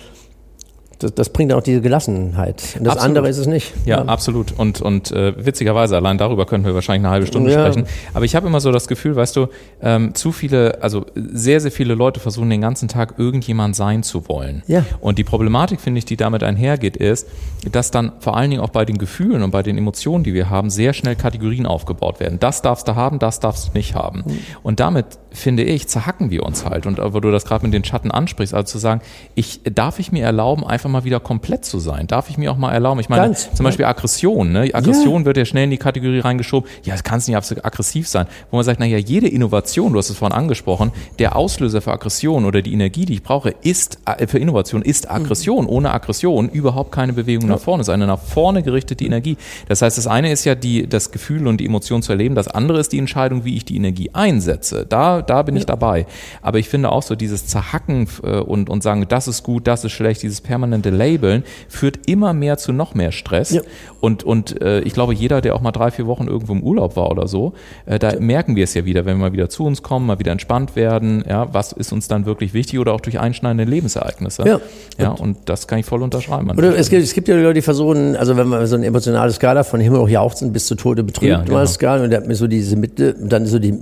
das, 0.99 1.15
das 1.15 1.29
bringt 1.29 1.53
auch 1.53 1.63
diese 1.63 1.81
Gelassenheit. 1.81 2.77
Und 2.79 2.85
das 2.85 2.95
absolut. 2.95 3.17
andere 3.17 3.29
ist 3.29 3.39
es 3.39 3.47
nicht. 3.47 3.73
Ja, 3.85 3.99
ja. 3.99 4.05
absolut. 4.07 4.53
Und, 4.59 4.81
und 4.81 5.13
äh, 5.13 5.35
witzigerweise, 5.45 5.97
allein 5.97 6.19
darüber 6.19 6.47
könnten 6.47 6.67
wir 6.67 6.75
wahrscheinlich 6.75 7.05
eine 7.05 7.13
halbe 7.13 7.27
Stunde 7.27 7.53
ja. 7.53 7.61
sprechen. 7.61 7.87
Aber 8.15 8.25
ich 8.25 8.35
habe 8.35 8.47
immer 8.47 8.61
so 8.61 8.73
das 8.73 8.89
Gefühl, 8.89 9.17
weißt 9.17 9.37
du, 9.37 9.49
ähm, 9.83 10.15
zu 10.15 10.33
viele, 10.33 10.83
also 10.83 11.05
sehr, 11.15 11.61
sehr 11.61 11.71
viele 11.71 11.95
Leute 11.95 12.21
versuchen 12.21 12.49
den 12.49 12.61
ganzen 12.61 12.89
Tag 12.89 13.15
irgendjemand 13.19 13.77
sein 13.77 14.03
zu 14.03 14.29
wollen. 14.29 14.63
Ja. 14.67 14.85
Und 15.01 15.19
die 15.19 15.25
Problematik, 15.25 15.81
finde 15.81 15.99
ich, 15.99 16.07
die 16.07 16.17
damit 16.17 16.43
einhergeht, 16.43 16.97
ist, 16.97 17.29
dass 17.71 17.91
dann 17.91 18.13
vor 18.21 18.37
allen 18.37 18.51
Dingen 18.51 18.63
auch 18.63 18.71
bei 18.71 18.85
den 18.85 18.99
Gefühlen 18.99 19.43
und 19.43 19.51
bei 19.51 19.63
den 19.63 19.77
Emotionen, 19.77 20.25
die 20.25 20.35
wir 20.35 20.49
haben, 20.49 20.71
sehr 20.71 20.93
schnell 20.93 21.17
Kategorien 21.17 21.67
aufgebaut 21.67 22.21
werden. 22.21 22.39
Das 22.41 22.63
darfst 22.63 22.89
du 22.89 22.95
haben, 22.95 23.19
das 23.19 23.41
darfst 23.41 23.69
du 23.69 23.73
nicht 23.75 23.95
haben. 23.95 24.25
Mhm. 24.27 24.39
Und 24.63 24.81
damit, 24.81 25.07
finde 25.31 25.65
ich, 25.65 25.89
zerhacken 25.89 26.31
wir 26.31 26.45
uns 26.45 26.65
halt. 26.65 26.87
Und 26.87 26.99
äh, 26.99 27.13
wo 27.13 27.21
du 27.21 27.31
das 27.31 27.45
gerade 27.45 27.65
mit 27.65 27.75
den 27.75 27.85
Schatten 27.85 28.11
ansprichst, 28.11 28.55
also 28.55 28.67
zu 28.67 28.79
sagen, 28.79 29.01
ich 29.35 29.61
darf 29.65 29.99
ich 29.99 30.13
mir 30.13 30.25
erlauben, 30.25 30.67
einfach 30.67 30.86
einfach 30.87 31.01
mal 31.01 31.05
wieder 31.05 31.21
komplett 31.21 31.65
zu 31.65 31.79
sein? 31.79 32.07
Darf 32.07 32.31
ich 32.31 32.39
mir 32.39 32.51
auch 32.53 32.57
mal 32.57 32.73
erlauben? 32.73 33.01
Ich 33.01 33.09
meine, 33.09 33.23
Ganz, 33.23 33.53
zum 33.53 33.65
Beispiel 33.65 33.85
Aggression. 33.85 34.53
Ne? 34.53 34.71
Aggression 34.73 35.23
ja. 35.23 35.27
wird 35.27 35.37
ja 35.37 35.45
schnell 35.45 35.65
in 35.65 35.71
die 35.71 35.79
Kategorie 35.79 36.21
reingeschoben. 36.21 36.69
Ja, 36.85 36.95
es 36.95 37.03
kann 37.03 37.21
nicht 37.27 37.37
absolut 37.37 37.65
aggressiv 37.65 38.09
sein. 38.09 38.27
Wo 38.51 38.57
man 38.57 38.65
sagt, 38.65 38.79
naja, 38.79 38.99
jede 38.99 39.29
Innovation, 39.29 39.93
du 39.93 39.99
hast 39.99 40.11
es 40.11 40.17
vorhin 40.17 40.37
angesprochen, 40.37 40.93
der 41.19 41.37
Auslöser 41.37 41.81
für 41.81 41.93
Aggression 41.93 42.45
oder 42.45 42.63
die 42.63 42.73
Energie, 42.73 43.05
die 43.05 43.15
ich 43.15 43.23
brauche, 43.23 43.55
ist 43.63 43.99
äh, 44.05 44.27
für 44.27 44.39
Innovation 44.39 44.83
ist 44.83 45.11
Aggression. 45.11 45.65
Mhm. 45.65 45.71
Ohne 45.71 45.91
Aggression 45.93 46.49
überhaupt 46.49 46.93
keine 46.93 47.13
Bewegung 47.13 47.49
ja. 47.49 47.55
nach 47.55 47.61
vorne. 47.61 47.81
Es 47.81 47.89
ist 47.89 47.95
eine 47.95 48.07
nach 48.07 48.21
vorne 48.21 48.63
gerichtete 48.63 49.05
Energie. 49.05 49.37
Das 49.69 49.83
heißt, 49.83 49.99
das 49.99 50.07
eine 50.07 50.31
ist 50.31 50.45
ja 50.45 50.55
die, 50.55 50.87
das 50.87 51.11
Gefühl 51.11 51.47
und 51.47 51.59
die 51.59 51.67
Emotion 51.67 52.03
zu 52.03 52.13
erleben. 52.13 52.35
Das 52.35 52.49
andere 52.49 52.79
ist 52.79 52.93
die 52.93 52.99
Entscheidung, 52.99 53.45
wie 53.45 53.57
ich 53.57 53.65
die 53.65 53.77
Energie 53.77 54.11
einsetze. 54.13 54.87
Da, 54.89 55.23
da 55.23 55.43
bin 55.43 55.57
ja. 55.57 55.61
ich 55.61 55.67
dabei. 55.67 56.07
Aber 56.43 56.59
ich 56.59 56.69
finde 56.69 56.93
auch 56.93 57.03
so 57.03 57.15
dieses 57.15 57.47
Zerhacken 57.47 58.09
äh, 58.23 58.39
und, 58.39 58.71
und 58.71 58.83
sagen, 58.83 59.07
das 59.09 59.27
ist 59.29 59.43
gut, 59.43 59.67
das 59.67 59.85
ist 59.85 59.93
schlecht, 59.93 60.23
dieses 60.23 60.41
permanente 60.41 60.76
permanente 60.77 60.91
Labeln 60.91 61.45
führt 61.69 62.07
immer 62.07 62.33
mehr 62.33 62.59
zu 62.59 62.73
noch 62.73 62.95
mehr 62.95 63.13
Stress. 63.13 63.51
Ja. 63.51 63.63
Und, 64.01 64.25
und 64.25 64.61
äh, 64.61 64.81
ich 64.81 64.93
glaube, 64.93 65.15
jeder, 65.15 65.41
der 65.41 65.55
auch 65.55 65.61
mal 65.61 65.73
drei, 65.73 65.91
vier 65.91 66.07
Wochen 66.07 66.27
irgendwo 66.27 66.53
im 66.53 66.63
Urlaub 66.63 66.97
war 66.97 67.11
oder 67.11 67.27
so, 67.27 67.55
äh, 67.87 67.99
da 67.99 68.19
merken 68.21 68.57
wir 68.57 68.65
es 68.65 68.75
ja 68.75 68.85
wieder, 68.85 69.05
wenn 69.05 69.17
wir 69.19 69.27
mal 69.27 69.33
wieder 69.33 69.49
zu 69.49 69.65
uns 69.65 69.83
kommen, 69.83 70.07
mal 70.07 70.19
wieder 70.19 70.33
entspannt 70.33 70.77
werden, 70.77 71.25
ja, 71.29 71.53
was 71.53 71.73
ist 71.73 71.93
uns 71.93 72.09
dann 72.09 72.27
wirklich 72.27 72.55
wichtig 72.55 72.79
oder 72.79 72.93
auch 72.93 73.01
durch 73.01 73.19
einschneidende 73.19 73.65
Lebensereignisse. 73.65 74.45
Ja, 74.47 74.61
ja 74.99 75.11
und, 75.11 75.21
und 75.21 75.37
das 75.47 75.67
kann 75.67 75.79
ich 75.79 75.87
voll 75.87 76.03
unterschreiben. 76.03 76.51
Oder 76.51 76.77
es 76.77 76.91
gibt, 76.91 77.03
es 77.03 77.15
gibt 77.15 77.29
ja 77.29 77.37
Leute, 77.37 77.55
die 77.55 77.63
versuchen, 77.63 78.17
also 78.17 78.37
wenn 78.37 78.49
man 78.49 78.67
so 78.67 78.77
eine 78.77 78.87
emotionale 78.87 79.33
Skala 79.33 79.65
von 79.65 79.81
Himmel 79.81 80.01
hoch 80.01 80.09
jauchzen 80.09 80.53
bis 80.53 80.67
zu 80.67 80.75
Tode 80.75 81.03
betrübt, 81.03 81.31
ja, 81.31 81.43
genau. 81.43 81.65
Skala, 81.67 82.05
und 82.05 82.11
der 82.11 82.21
hat 82.21 82.29
mir 82.29 82.37
so 82.37 82.47
diese 82.47 82.77
Mitte, 82.77 83.15
dann 83.19 83.47
so 83.47 83.59
die, 83.59 83.75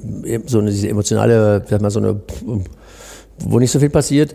so 0.47 0.59
eine, 0.59 0.71
diese 0.71 0.89
emotionale, 0.89 1.63
sag 1.69 1.81
mal 1.81 1.91
so 1.91 2.01
eine, 2.01 2.21
wo 3.39 3.59
nicht 3.59 3.71
so 3.71 3.79
viel 3.81 3.91
passiert, 3.91 4.35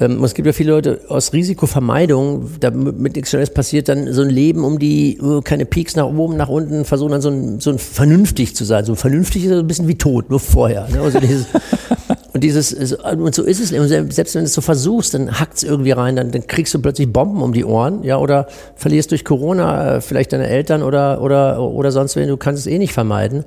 ähm, 0.00 0.24
es 0.24 0.34
gibt 0.34 0.46
ja 0.46 0.52
viele 0.52 0.72
Leute 0.72 1.00
aus 1.08 1.32
Risikovermeidung, 1.32 2.48
damit 2.58 3.14
nichts 3.14 3.30
Schnelles 3.30 3.50
passiert, 3.50 3.88
dann 3.88 4.12
so 4.12 4.22
ein 4.22 4.30
Leben 4.30 4.64
um 4.64 4.78
die, 4.78 5.18
uh, 5.20 5.42
keine 5.42 5.66
Peaks 5.66 5.94
nach 5.94 6.06
oben, 6.06 6.36
nach 6.36 6.48
unten, 6.48 6.84
versuchen 6.86 7.12
dann 7.12 7.20
so 7.20 7.28
ein, 7.28 7.60
so 7.60 7.70
ein 7.70 7.78
vernünftig 7.78 8.56
zu 8.56 8.64
sein. 8.64 8.84
So 8.84 8.94
vernünftig 8.94 9.44
ist 9.44 9.52
ein 9.52 9.66
bisschen 9.66 9.88
wie 9.88 9.98
tot, 9.98 10.30
nur 10.30 10.40
vorher. 10.40 10.88
Ne? 10.88 11.00
Also 11.00 11.20
dieses, 11.20 11.46
und 12.32 12.42
dieses, 12.42 12.72
und 12.72 13.34
so 13.34 13.42
ist 13.42 13.60
es, 13.60 13.68
selbst 13.68 14.34
wenn 14.34 14.42
du 14.42 14.46
es 14.46 14.54
so 14.54 14.62
versuchst, 14.62 15.12
dann 15.12 15.38
hackt 15.38 15.58
es 15.58 15.62
irgendwie 15.64 15.90
rein, 15.90 16.16
dann, 16.16 16.30
dann 16.30 16.46
kriegst 16.46 16.72
du 16.72 16.78
plötzlich 16.78 17.12
Bomben 17.12 17.42
um 17.42 17.52
die 17.52 17.64
Ohren, 17.64 18.02
ja, 18.02 18.16
oder 18.16 18.46
verlierst 18.76 19.10
durch 19.10 19.24
Corona 19.24 19.96
äh, 19.96 20.00
vielleicht 20.00 20.32
deine 20.32 20.46
Eltern 20.46 20.82
oder, 20.82 21.20
oder, 21.20 21.60
oder 21.60 21.92
sonst 21.92 22.16
wen, 22.16 22.28
du 22.28 22.38
kannst 22.38 22.60
es 22.60 22.66
eh 22.66 22.78
nicht 22.78 22.94
vermeiden. 22.94 23.44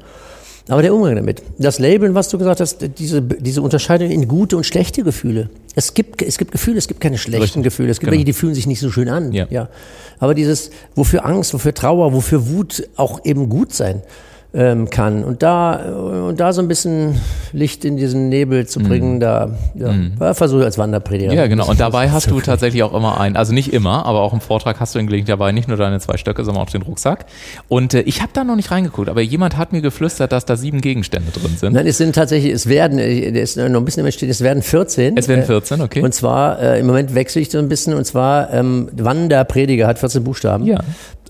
Aber 0.69 0.81
der 0.81 0.93
Umgang 0.93 1.15
damit. 1.15 1.43
Das 1.57 1.79
Labeln, 1.79 2.15
was 2.15 2.29
du 2.29 2.37
gesagt 2.37 2.61
hast, 2.61 2.77
diese, 2.97 3.21
diese 3.21 3.61
Unterscheidung 3.61 4.09
in 4.09 4.27
gute 4.27 4.55
und 4.55 4.63
schlechte 4.63 5.03
Gefühle. 5.03 5.49
Es 5.75 5.93
gibt, 5.93 6.21
es 6.21 6.37
gibt 6.37 6.51
Gefühle, 6.51 6.77
es 6.77 6.87
gibt 6.87 7.01
keine 7.01 7.17
schlechten 7.17 7.41
Richtig. 7.41 7.63
Gefühle. 7.63 7.89
Es 7.89 7.99
gibt 7.99 8.09
genau. 8.09 8.13
welche, 8.13 8.25
die 8.25 8.33
fühlen 8.33 8.55
sich 8.55 8.65
nicht 8.65 8.79
so 8.79 8.89
schön 8.89 9.09
an. 9.09 9.33
Ja. 9.33 9.47
ja. 9.49 9.69
Aber 10.19 10.33
dieses, 10.33 10.71
wofür 10.95 11.25
Angst, 11.25 11.53
wofür 11.53 11.73
Trauer, 11.73 12.13
wofür 12.13 12.47
Wut 12.49 12.87
auch 12.95 13.25
eben 13.25 13.49
gut 13.49 13.73
sein 13.73 14.01
ähm, 14.55 14.89
kann. 14.89 15.23
Und 15.23 15.41
da, 15.41 15.73
und 15.73 16.39
da 16.39 16.53
so 16.53 16.61
ein 16.61 16.67
bisschen 16.67 17.19
Licht 17.53 17.85
in 17.85 17.97
diesen 17.97 18.29
Nebel 18.29 18.67
zu 18.67 18.81
bringen, 18.81 19.17
mm. 19.17 19.19
da 19.19 19.49
ja, 19.73 19.91
mm. 19.91 20.35
versuche 20.35 20.59
ich 20.59 20.65
als 20.65 20.77
Wanderprediger. 20.77 21.33
Ja, 21.33 21.47
genau. 21.47 21.67
Und 21.67 21.79
dabei 21.79 22.11
hast 22.11 22.29
du 22.29 22.39
tatsächlich 22.41 22.83
auch 22.83 22.93
immer 22.93 23.19
einen, 23.19 23.35
also 23.35 23.51
nicht 23.51 23.73
immer, 23.73 24.05
aber 24.05 24.21
auch 24.21 24.31
im 24.31 24.41
Vortrag 24.41 24.79
hast 24.79 24.93
du 24.93 24.99
in 24.99 25.07
Gelegentlich 25.07 25.33
dabei 25.33 25.51
nicht 25.51 25.67
nur 25.67 25.77
deine 25.77 25.99
zwei 25.99 26.17
Stöcke, 26.17 26.45
sondern 26.45 26.63
auch 26.63 26.69
den 26.69 26.83
Rucksack. 26.83 27.25
Und 27.67 27.95
äh, 27.95 28.01
ich 28.01 28.21
habe 28.21 28.31
da 28.33 28.43
noch 28.43 28.55
nicht 28.55 28.69
reingeguckt, 28.69 29.09
aber 29.09 29.21
jemand 29.21 29.57
hat 29.57 29.73
mir 29.73 29.81
geflüstert, 29.81 30.31
dass 30.31 30.45
da 30.45 30.55
sieben 30.55 30.81
Gegenstände 30.81 31.31
drin 31.31 31.57
sind. 31.57 31.73
Nein, 31.73 31.87
es 31.87 31.97
sind 31.97 32.13
tatsächlich, 32.13 32.53
es 32.53 32.67
werden, 32.69 32.99
äh, 32.99 33.31
der 33.31 33.41
ist 33.41 33.57
noch 33.57 33.65
ein 33.65 33.85
bisschen 33.85 34.05
Entstehen, 34.05 34.29
es 34.29 34.41
werden 34.41 34.61
14. 34.61 35.17
Es 35.17 35.27
werden 35.27 35.45
14, 35.45 35.81
okay. 35.81 36.01
Und 36.01 36.13
zwar, 36.13 36.59
äh, 36.61 36.79
im 36.79 36.85
Moment 36.85 37.15
wechsle 37.15 37.41
ich 37.41 37.49
so 37.49 37.57
ein 37.57 37.69
bisschen, 37.69 37.95
und 37.95 38.05
zwar 38.05 38.53
ähm, 38.53 38.89
Wanderprediger 38.91 39.87
hat 39.87 39.97
14 39.97 40.23
Buchstaben. 40.23 40.65
Ja. 40.65 40.79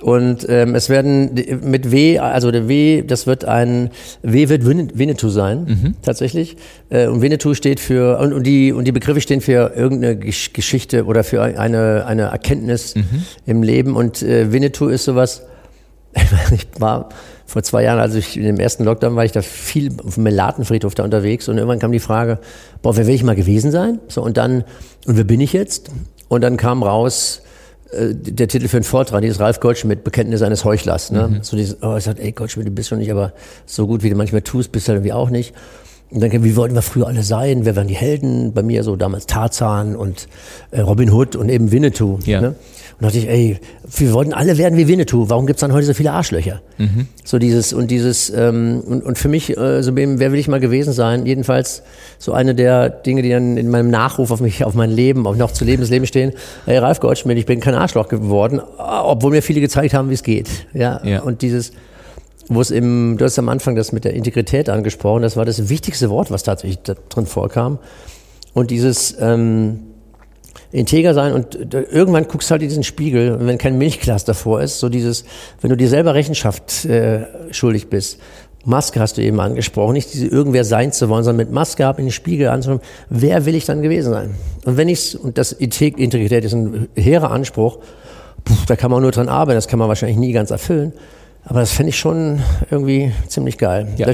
Und 0.03 0.45
ähm, 0.49 0.75
es 0.75 0.89
werden 0.89 1.33
mit 1.61 1.89
W, 1.89 2.19
also 2.19 2.51
der 2.51 2.67
W, 2.67 3.03
das 3.03 3.25
wird 3.25 3.45
ein 3.45 3.89
W 4.21 4.49
wird 4.49 4.65
Winnetou 4.65 5.29
sein, 5.29 5.63
mhm. 5.63 5.95
tatsächlich. 6.01 6.57
Äh, 6.89 7.07
und 7.07 7.21
Winnetou 7.21 7.53
steht 7.53 7.79
für 7.79 8.19
und, 8.19 8.33
und 8.33 8.43
die 8.45 8.73
und 8.73 8.83
die 8.83 8.91
Begriffe 8.91 9.21
stehen 9.21 9.39
für 9.39 9.71
irgendeine 9.75 10.17
Geschichte 10.17 11.05
oder 11.05 11.23
für 11.23 11.41
eine 11.41 12.05
eine 12.05 12.23
Erkenntnis 12.23 12.95
mhm. 12.95 13.23
im 13.45 13.63
Leben. 13.63 13.95
Und 13.95 14.21
äh, 14.21 14.51
Winnetou 14.51 14.87
ist 14.87 15.05
sowas. 15.05 15.43
ich 16.51 16.67
war 16.79 17.07
vor 17.45 17.63
zwei 17.63 17.83
Jahren, 17.83 17.99
also 17.99 18.17
ich 18.17 18.35
in 18.35 18.43
dem 18.43 18.59
ersten 18.59 18.83
Lockdown 18.83 19.15
war 19.15 19.23
ich 19.23 19.31
da 19.31 19.41
viel 19.41 19.89
auf 20.05 20.15
dem 20.15 20.23
Melatenfriedhof 20.23 20.95
da 20.95 21.05
unterwegs 21.05 21.47
und 21.47 21.57
irgendwann 21.57 21.79
kam 21.79 21.93
die 21.93 21.99
Frage, 21.99 22.39
boah, 22.81 22.97
wer 22.97 23.07
will 23.07 23.15
ich 23.15 23.23
mal 23.23 23.35
gewesen 23.35 23.71
sein? 23.71 23.99
So 24.09 24.21
und 24.21 24.35
dann 24.35 24.65
und 25.07 25.15
wer 25.15 25.23
bin 25.23 25.39
ich 25.39 25.53
jetzt? 25.53 25.91
Und 26.27 26.41
dann 26.41 26.57
kam 26.57 26.83
raus 26.83 27.41
äh, 27.93 28.13
der 28.13 28.47
Titel 28.47 28.67
für 28.67 28.77
einen 28.77 28.84
Vortrag, 28.84 29.21
dieses 29.21 29.39
Ralf 29.39 29.60
Goldschmidt, 29.60 30.03
Bekenntnis 30.03 30.41
eines 30.41 30.65
Heuchlers. 30.65 31.12
Ne? 31.12 31.27
Mhm. 31.27 31.43
So 31.43 31.58
dieses, 31.58 31.82
oh, 31.82 31.95
ich 31.97 32.03
sag, 32.03 32.19
ey 32.19 32.32
Goldschmidt, 32.32 32.67
du 32.67 32.71
bist 32.71 32.89
schon 32.89 32.99
nicht, 32.99 33.12
aber 33.12 33.34
so 33.65 33.88
gut, 33.88 34.03
wie 34.03 34.10
du 34.10 34.15
manchmal 34.15 34.41
tust, 34.41 34.71
bist 34.71 34.88
du 34.88 34.93
irgendwie 34.93 35.13
auch 35.13 35.29
nicht. 35.29 35.53
Und 36.12 36.21
dann, 36.21 36.43
wie 36.43 36.56
wollten 36.56 36.75
wir 36.75 36.84
früher 36.84 37.08
alle 37.08 37.23
sein? 37.23 37.65
Wer 37.65 37.75
waren 37.75 37.88
die 37.88 37.95
Helden? 37.95 38.53
Bei 38.53 38.62
mir 38.62 38.84
so 38.84 38.95
damals 38.95 39.25
Tarzan 39.25 39.95
und 39.95 40.27
äh, 40.69 40.82
Robin 40.82 41.12
Hood 41.12 41.36
und 41.36 41.49
eben 41.49 41.71
Winnetou. 41.71 42.19
Ja. 42.25 42.39
Ne? 42.39 42.56
Und 42.99 43.03
dachte 43.03 43.17
ich, 43.17 43.27
ey, 43.27 43.60
wir 43.97 44.13
wollten 44.13 44.34
alle 44.34 44.58
werden 44.58 44.77
wie 44.77 44.88
Winnetou. 44.88 45.29
Warum 45.29 45.45
gibt's 45.45 45.62
dann 45.62 45.73
heute 45.73 45.86
so 45.86 45.93
viele 45.93 46.12
Arschlöcher? 46.12 46.62
Mhm. 46.77 47.08
So 47.23 47.39
dieses 47.39 47.73
und 47.73 47.89
dieses 47.91 48.29
ähm, 48.29 48.82
und, 48.86 49.03
und 49.03 49.17
für 49.17 49.27
mich 49.27 49.58
äh, 49.58 49.82
so 49.84 49.95
wer 49.95 50.32
will 50.32 50.39
ich 50.39 50.47
mal 50.47 50.60
gewesen 50.60 50.93
sein? 50.93 51.25
Jedenfalls 51.25 51.84
so 52.19 52.34
eine 52.34 52.56
der 52.56 52.89
Dinge, 52.89 53.21
die 53.21 53.29
dann 53.29 53.58
in 53.58 53.69
meinem 53.69 53.89
Nachruf 53.89 54.32
auf 54.32 54.41
mich, 54.41 54.63
auf 54.63 54.73
mein 54.73 54.91
Leben, 54.91 55.27
auf 55.27 55.36
noch 55.36 55.51
zu 55.51 55.65
lebendes 55.65 55.89
Leben 55.89 56.06
stehen. 56.06 56.34
Hey, 56.65 56.77
Ralf 56.77 56.99
Goldschmidt, 56.99 57.38
ich 57.38 57.45
bin 57.45 57.60
kein 57.60 57.75
Arschloch 57.75 58.08
geworden, 58.08 58.62
obwohl 58.77 59.32
mir 59.32 59.41
viele 59.41 59.62
gezeigt 59.62 59.93
haben, 59.93 60.10
wie 60.10 60.15
es 60.15 60.23
geht. 60.23 60.49
Ja. 60.73 61.01
ja. 61.03 61.21
Und 61.21 61.41
dieses 61.41 61.71
wo 62.49 62.62
es 62.62 62.71
im, 62.71 63.15
du 63.17 63.25
hast 63.25 63.39
am 63.39 63.49
Anfang 63.49 63.75
das 63.75 63.91
mit 63.91 64.03
der 64.03 64.13
Integrität 64.13 64.69
angesprochen, 64.69 65.21
das 65.21 65.38
war 65.38 65.45
das 65.45 65.69
wichtigste 65.69 66.10
Wort, 66.10 66.29
was 66.29 66.43
tatsächlich 66.43 66.79
da 66.84 66.95
drin 67.10 67.25
vorkam. 67.25 67.79
Und 68.53 68.69
dieses 68.69 69.15
ähm, 69.19 69.79
integer 70.71 71.13
sein 71.13 71.33
und 71.33 71.55
irgendwann 71.73 72.27
guckst 72.27 72.49
du 72.49 72.53
halt 72.53 72.61
in 72.61 72.69
diesen 72.69 72.83
Spiegel 72.83 73.37
wenn 73.41 73.57
kein 73.57 73.77
Milchglas 73.77 74.25
davor 74.25 74.61
ist, 74.61 74.79
so 74.79 74.89
dieses, 74.89 75.25
wenn 75.61 75.69
du 75.69 75.77
dir 75.77 75.87
selber 75.87 76.13
Rechenschaft 76.13 76.85
äh, 76.85 77.25
schuldig 77.51 77.89
bist. 77.89 78.19
Maske 78.65 78.99
hast 79.01 79.17
du 79.17 79.21
eben 79.21 79.39
angesprochen, 79.41 79.93
nicht 79.93 80.13
diese 80.13 80.27
irgendwer 80.27 80.63
sein 80.63 80.93
zu 80.93 81.09
wollen, 81.09 81.23
sondern 81.23 81.45
mit 81.45 81.53
Maske 81.53 81.85
ab 81.85 81.99
in 81.99 82.05
den 82.05 82.11
Spiegel 82.11 82.47
anzuschauen, 82.47 82.81
wer 83.09 83.45
will 83.45 83.55
ich 83.55 83.65
dann 83.65 83.81
gewesen 83.81 84.13
sein? 84.13 84.35
Und 84.63 84.77
wenn 84.77 84.87
ich's, 84.87 85.15
und 85.15 85.37
das 85.37 85.51
Integrität 85.51 86.45
ist 86.45 86.53
ein 86.53 86.87
hehrer 86.95 87.31
Anspruch, 87.31 87.79
pff, 88.47 88.65
da 88.65 88.75
kann 88.77 88.89
man 88.89 89.01
nur 89.01 89.11
dran 89.11 89.27
arbeiten, 89.27 89.57
das 89.57 89.67
kann 89.67 89.79
man 89.79 89.89
wahrscheinlich 89.89 90.17
nie 90.17 90.31
ganz 90.31 90.49
erfüllen. 90.49 90.93
Aber 91.45 91.60
das 91.60 91.73
fände 91.73 91.89
ich 91.89 91.99
schon 91.99 92.41
irgendwie 92.71 93.12
ziemlich 93.27 93.58
geil. 93.58 93.88
Ja. 93.97 94.08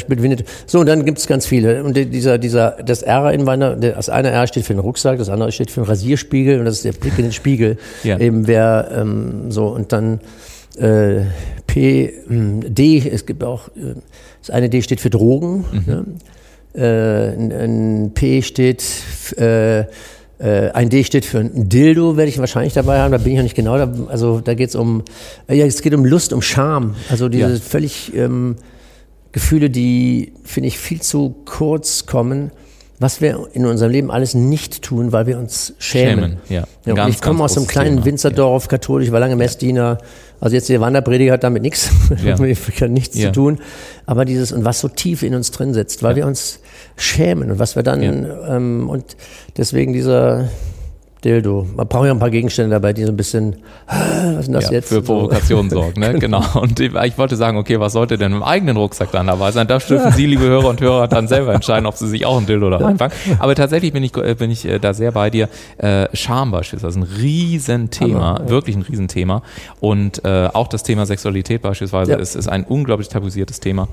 So, 0.65 0.79
und 0.79 0.87
dann 0.87 1.05
gibt's 1.05 1.27
ganz 1.27 1.45
viele. 1.45 1.83
Und 1.83 1.95
dieser, 1.95 2.39
dieser, 2.39 2.71
das 2.83 3.03
R 3.03 3.31
in 3.31 3.43
meiner, 3.43 3.75
das 3.75 4.09
eine 4.09 4.31
R 4.31 4.47
steht 4.47 4.65
für 4.65 4.73
den 4.73 4.79
Rucksack, 4.79 5.19
das 5.19 5.29
andere 5.29 5.51
steht 5.51 5.69
für 5.69 5.81
den 5.81 5.87
Rasierspiegel 5.87 6.59
und 6.59 6.65
das 6.65 6.75
ist 6.75 6.85
der 6.85 6.93
Blick 6.93 7.17
in 7.17 7.25
den 7.25 7.31
Spiegel. 7.31 7.77
Ja. 8.03 8.17
Eben 8.17 8.47
wer 8.47 8.89
ähm, 8.91 9.51
so 9.51 9.67
und 9.67 9.91
dann 9.91 10.21
äh, 10.77 11.21
P, 11.67 12.13
hm, 12.27 12.73
D, 12.73 13.07
es 13.07 13.27
gibt 13.27 13.43
auch, 13.43 13.67
äh, 13.69 13.95
das 14.41 14.49
eine 14.49 14.69
D 14.69 14.81
steht 14.81 14.99
für 14.99 15.11
Drogen. 15.11 15.65
Mhm. 15.71 15.83
Ne? 15.85 16.05
Äh, 16.73 17.33
ein, 17.35 17.51
ein 17.51 18.11
P 18.13 18.41
steht 18.41 18.83
äh, 19.37 19.85
äh, 20.39 20.69
ein 20.71 20.89
D 20.89 21.03
steht 21.03 21.25
für 21.25 21.39
ein 21.39 21.69
Dildo, 21.69 22.17
werde 22.17 22.29
ich 22.29 22.39
wahrscheinlich 22.39 22.73
dabei 22.73 22.99
haben, 22.99 23.11
da 23.11 23.17
bin 23.17 23.33
ich 23.33 23.37
noch 23.37 23.43
nicht 23.43 23.55
genau. 23.55 23.77
Da, 23.77 23.93
also 24.07 24.39
da 24.39 24.53
geht 24.53 24.69
es 24.69 24.75
um, 24.75 25.03
äh, 25.47 25.55
ja, 25.55 25.65
es 25.65 25.81
geht 25.81 25.93
um 25.93 26.05
Lust, 26.05 26.33
um 26.33 26.41
Scham. 26.41 26.95
Also 27.09 27.29
diese 27.29 27.53
ja. 27.53 27.59
völlig 27.59 28.15
ähm, 28.15 28.55
Gefühle, 29.31 29.69
die, 29.69 30.33
finde 30.43 30.67
ich, 30.67 30.79
viel 30.79 31.01
zu 31.01 31.35
kurz 31.45 32.05
kommen. 32.05 32.51
Was 32.99 33.21
wir 33.21 33.47
in 33.53 33.65
unserem 33.65 33.91
Leben 33.91 34.11
alles 34.11 34.33
nicht 34.33 34.81
tun, 34.81 35.11
weil 35.13 35.25
wir 35.25 35.37
uns 35.39 35.73
schämen. 35.79 36.19
Schämen, 36.19 36.37
ja. 36.49 36.63
Ja, 36.85 36.93
Ganz, 36.93 37.15
ich 37.15 37.21
komme 37.21 37.43
aus 37.43 37.55
einem 37.57 37.65
kleinen 37.67 37.95
Thema. 37.95 38.05
Winzerdorf, 38.05 38.67
katholisch, 38.67 39.11
war 39.11 39.19
lange 39.21 39.35
Messdiener. 39.37 39.99
Also 40.41 40.55
jetzt 40.55 40.69
der 40.69 40.81
Wanderprediger 40.81 41.33
hat 41.33 41.43
damit 41.43 41.61
nichts, 41.63 41.89
Ja. 42.23 42.35
nichts 42.87 43.17
Ja. 43.17 43.27
zu 43.27 43.31
tun. 43.33 43.59
Aber 44.05 44.25
dieses, 44.25 44.51
und 44.51 44.65
was 44.65 44.79
so 44.81 44.87
tief 44.89 45.23
in 45.23 45.33
uns 45.33 45.51
drin 45.51 45.73
sitzt, 45.73 46.03
weil 46.03 46.15
wir 46.17 46.25
uns 46.25 46.59
schämen 46.97 47.51
und 47.51 47.59
was 47.59 47.75
wir 47.75 47.83
dann, 47.83 48.01
ähm, 48.03 48.89
und 48.89 49.05
deswegen 49.57 49.93
dieser 49.93 50.49
Dildo. 51.23 51.67
Man 51.75 51.87
braucht 51.87 52.05
ja 52.05 52.11
ein 52.11 52.19
paar 52.19 52.29
Gegenstände 52.29 52.71
dabei, 52.71 52.93
die 52.93 53.03
so 53.03 53.11
ein 53.11 53.17
bisschen, 53.17 53.57
was 53.87 54.47
ist 54.47 54.53
das 54.53 54.65
ja, 54.65 54.71
jetzt? 54.71 54.87
für 54.89 54.95
So. 54.95 55.01
Provokation 55.01 55.69
sorgen, 55.69 55.99
ne? 55.99 56.13
genau. 56.19 56.43
Und 56.61 56.79
ich 56.79 57.17
wollte 57.17 57.35
sagen, 57.35 57.57
okay, 57.57 57.79
was 57.79 57.93
sollte 57.93 58.17
denn 58.17 58.31
im 58.31 58.43
eigenen 58.43 58.77
Rucksack 58.77 59.11
dann 59.11 59.27
dabei 59.27 59.51
sein? 59.51 59.67
Das 59.67 59.87
dürfen 59.87 60.13
Sie, 60.13 60.25
liebe 60.25 60.43
Hörer 60.43 60.69
und 60.69 60.79
Hörer, 60.79 61.07
dann 61.09 61.27
selber 61.27 61.53
entscheiden, 61.53 61.85
ob 61.87 61.95
Sie 61.97 62.07
sich 62.07 62.25
auch 62.25 62.37
ein 62.37 62.45
Dildo 62.45 62.69
da 62.69 62.77
reinpacken. 62.77 63.17
Aber 63.39 63.53
tatsächlich 63.55 63.91
bin 63.91 64.03
ich, 64.03 64.15
äh, 64.15 64.33
bin 64.35 64.49
ich 64.49 64.65
äh, 64.65 64.79
da 64.79 64.93
sehr 64.93 65.11
bei 65.11 65.29
dir. 65.29 65.49
Äh, 65.77 66.07
Scham 66.13 66.51
beispielsweise, 66.51 66.99
ein 66.99 67.03
Riesenthema, 67.03 68.41
wirklich 68.47 68.75
ein 68.75 68.81
Riesenthema. 68.83 69.41
Und 69.79 70.21
auch 70.25 70.67
das 70.67 70.83
Thema 70.83 71.05
Sexualität 71.05 71.61
beispielsweise 71.61 72.11
Ja. 72.11 72.17
ist, 72.17 72.35
ist 72.35 72.47
ein 72.47 72.63
unglaublich 72.63 73.09
tabuisiertes 73.09 73.59
Thema, 73.59 73.87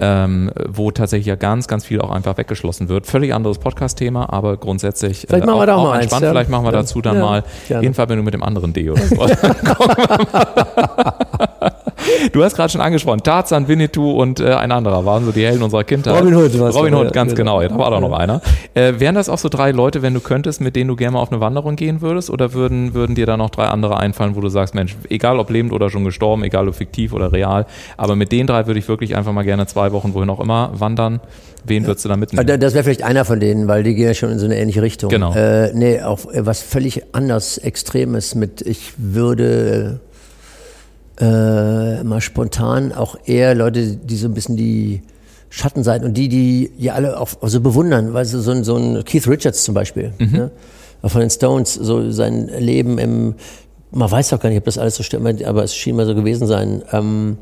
ähm, 0.00 0.50
wo 0.68 0.90
tatsächlich 0.90 1.26
ja 1.26 1.36
ganz, 1.36 1.68
ganz 1.68 1.84
viel 1.84 2.00
auch 2.00 2.10
einfach 2.10 2.36
weggeschlossen 2.38 2.88
wird. 2.88 3.06
Völlig 3.06 3.34
anderes 3.34 3.58
Podcast-Thema, 3.58 4.32
aber 4.32 4.56
grundsätzlich 4.56 5.26
Vielleicht 5.28 5.46
machen 5.46 5.58
wir 5.60 5.66
da 5.66 5.76
auch 5.76 5.84
mal 5.84 5.98
eins, 6.00 6.10
ja. 6.12 6.18
Vielleicht 6.18 6.50
machen 6.50 6.63
wir 6.64 6.72
Ja. 6.72 6.78
dazu 6.78 7.00
dann 7.00 7.16
Ja, 7.16 7.22
mal 7.22 7.44
gerne. 7.68 7.86
in 7.86 7.94
Verbindung 7.94 8.24
mit 8.24 8.34
dem 8.34 8.42
anderen 8.42 8.72
D 8.72 8.90
oder 8.90 9.02
so. 9.02 9.16
Du 12.32 12.42
hast 12.44 12.56
gerade 12.56 12.70
schon 12.70 12.80
angesprochen, 12.80 13.22
Tarzan, 13.22 13.68
Winnetou 13.68 14.12
und 14.20 14.40
äh, 14.40 14.52
ein 14.54 14.72
anderer 14.72 15.04
waren 15.04 15.24
so 15.24 15.32
die 15.32 15.44
Helden 15.44 15.62
unserer 15.62 15.84
Kindheit. 15.84 16.18
Robin 16.20 16.34
Hood 16.34 16.58
war's 16.58 16.74
Robin 16.74 16.94
Hood, 16.94 17.04
ja, 17.06 17.10
ganz 17.10 17.34
genau. 17.34 17.58
genau. 17.58 17.62
Ja, 17.62 17.68
da 17.68 17.78
war 17.78 17.90
doch 17.90 18.00
noch 18.00 18.12
einer. 18.18 18.40
Äh, 18.74 18.94
wären 18.98 19.14
das 19.14 19.28
auch 19.28 19.38
so 19.38 19.48
drei 19.48 19.70
Leute, 19.70 20.02
wenn 20.02 20.14
du 20.14 20.20
könntest, 20.20 20.60
mit 20.60 20.76
denen 20.76 20.88
du 20.88 20.96
gerne 20.96 21.12
mal 21.14 21.20
auf 21.20 21.30
eine 21.32 21.40
Wanderung 21.40 21.76
gehen 21.76 22.00
würdest? 22.00 22.30
Oder 22.30 22.52
würden, 22.52 22.94
würden 22.94 23.14
dir 23.14 23.26
da 23.26 23.36
noch 23.36 23.50
drei 23.50 23.64
andere 23.66 23.96
einfallen, 23.98 24.36
wo 24.36 24.40
du 24.40 24.48
sagst, 24.48 24.74
Mensch, 24.74 24.96
egal 25.08 25.38
ob 25.38 25.50
lebend 25.50 25.72
oder 25.72 25.90
schon 25.90 26.04
gestorben, 26.04 26.44
egal 26.44 26.68
ob 26.68 26.74
fiktiv 26.74 27.12
oder 27.12 27.32
real, 27.32 27.66
aber 27.96 28.16
mit 28.16 28.32
den 28.32 28.46
drei 28.46 28.66
würde 28.66 28.78
ich 28.80 28.88
wirklich 28.88 29.16
einfach 29.16 29.32
mal 29.32 29.44
gerne 29.44 29.66
zwei 29.66 29.92
Wochen, 29.92 30.14
wohin 30.14 30.30
auch 30.30 30.40
immer, 30.40 30.72
wandern. 30.74 31.20
Wen 31.66 31.86
würdest 31.86 32.04
du 32.04 32.10
da 32.10 32.16
mitnehmen? 32.16 32.46
da- 32.46 32.58
Das 32.58 32.74
wäre 32.74 32.84
vielleicht 32.84 33.02
einer 33.02 33.24
von 33.24 33.40
denen, 33.40 33.68
weil 33.68 33.82
die 33.82 33.94
gehen 33.94 34.08
ja 34.08 34.14
schon 34.14 34.30
in 34.30 34.38
so 34.38 34.44
eine 34.44 34.56
ähnliche 34.58 34.82
Richtung. 34.82 35.08
Genau. 35.08 35.34
Äh, 35.34 35.72
nee, 35.72 36.02
auch 36.02 36.26
äh, 36.30 36.44
was 36.44 36.60
völlig 36.60 37.02
anders 37.14 37.56
Extremes 37.56 38.34
mit, 38.34 38.60
ich 38.60 38.92
würde 38.98 40.00
äh, 41.20 42.02
mal 42.02 42.20
spontan 42.20 42.92
auch 42.92 43.16
eher 43.24 43.54
Leute, 43.54 43.96
die 43.96 44.16
so 44.16 44.28
ein 44.28 44.34
bisschen 44.34 44.56
die 44.56 45.02
Schattenseiten 45.50 46.06
und 46.06 46.14
die, 46.14 46.28
die 46.28 46.72
ja 46.78 46.94
alle 46.94 47.18
auch, 47.18 47.28
so 47.42 47.60
bewundern, 47.60 48.12
weil 48.12 48.24
so, 48.24 48.40
so, 48.40 48.50
ein, 48.50 48.64
so 48.64 48.76
ein 48.76 49.04
Keith 49.04 49.28
Richards 49.28 49.64
zum 49.64 49.74
Beispiel, 49.74 50.12
ne? 50.18 50.50
Auch 51.02 51.10
von 51.10 51.20
den 51.20 51.30
Stones, 51.30 51.74
so 51.74 52.10
sein 52.10 52.48
Leben 52.48 52.98
im, 52.98 53.34
man 53.90 54.10
weiß 54.10 54.32
auch 54.32 54.40
gar 54.40 54.48
nicht, 54.48 54.58
ob 54.58 54.64
das 54.64 54.78
alles 54.78 54.96
so 54.96 55.02
stimmt, 55.02 55.44
aber 55.44 55.62
es 55.62 55.76
schien 55.76 55.96
mal 55.96 56.06
so 56.06 56.14
gewesen 56.14 56.46
sein. 56.46 56.82
Ähm, 56.92 57.36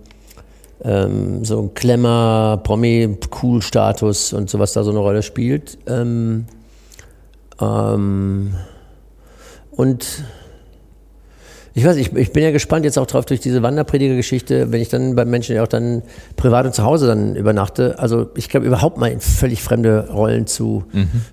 ähm, 0.85 1.45
so 1.45 1.61
ein 1.61 1.75
Klemmer, 1.75 2.61
Promi, 2.63 3.17
Cool-Status 3.43 4.33
und 4.33 4.51
sowas 4.51 4.73
da 4.73 4.83
so 4.83 4.91
eine 4.91 4.99
Rolle 4.99 5.23
spielt. 5.23 5.79
Ähm, 5.87 6.47
ähm, 7.61 8.55
und 9.71 10.25
ich 11.75 11.85
weiß, 11.85 11.97
ich, 11.97 12.15
ich 12.15 12.33
bin 12.33 12.43
ja 12.43 12.51
gespannt 12.51 12.85
jetzt 12.85 12.99
auch 12.99 13.07
drauf 13.07 13.25
durch 13.25 13.41
diese 13.41 13.63
Wanderprediger-Geschichte, 13.63 14.73
wenn 14.73 14.81
ich 14.81 14.89
dann 14.89 15.15
bei 15.15 15.25
Menschen 15.25 15.57
ja 15.57 15.63
auch 15.63 15.69
dann 15.69 16.03
privat 16.37 16.67
und 16.67 16.75
zu 16.75 16.83
Hause 16.85 17.07
dann 17.07 17.35
übernachte. 17.37 17.99
Also 17.99 18.29
ich 18.35 18.49
glaube 18.49 18.67
überhaupt 18.67 18.99
mal 18.99 19.11
in 19.11 19.21
völlig 19.21 19.63
fremde 19.63 20.11
Rollen 20.11 20.47
zu 20.47 20.85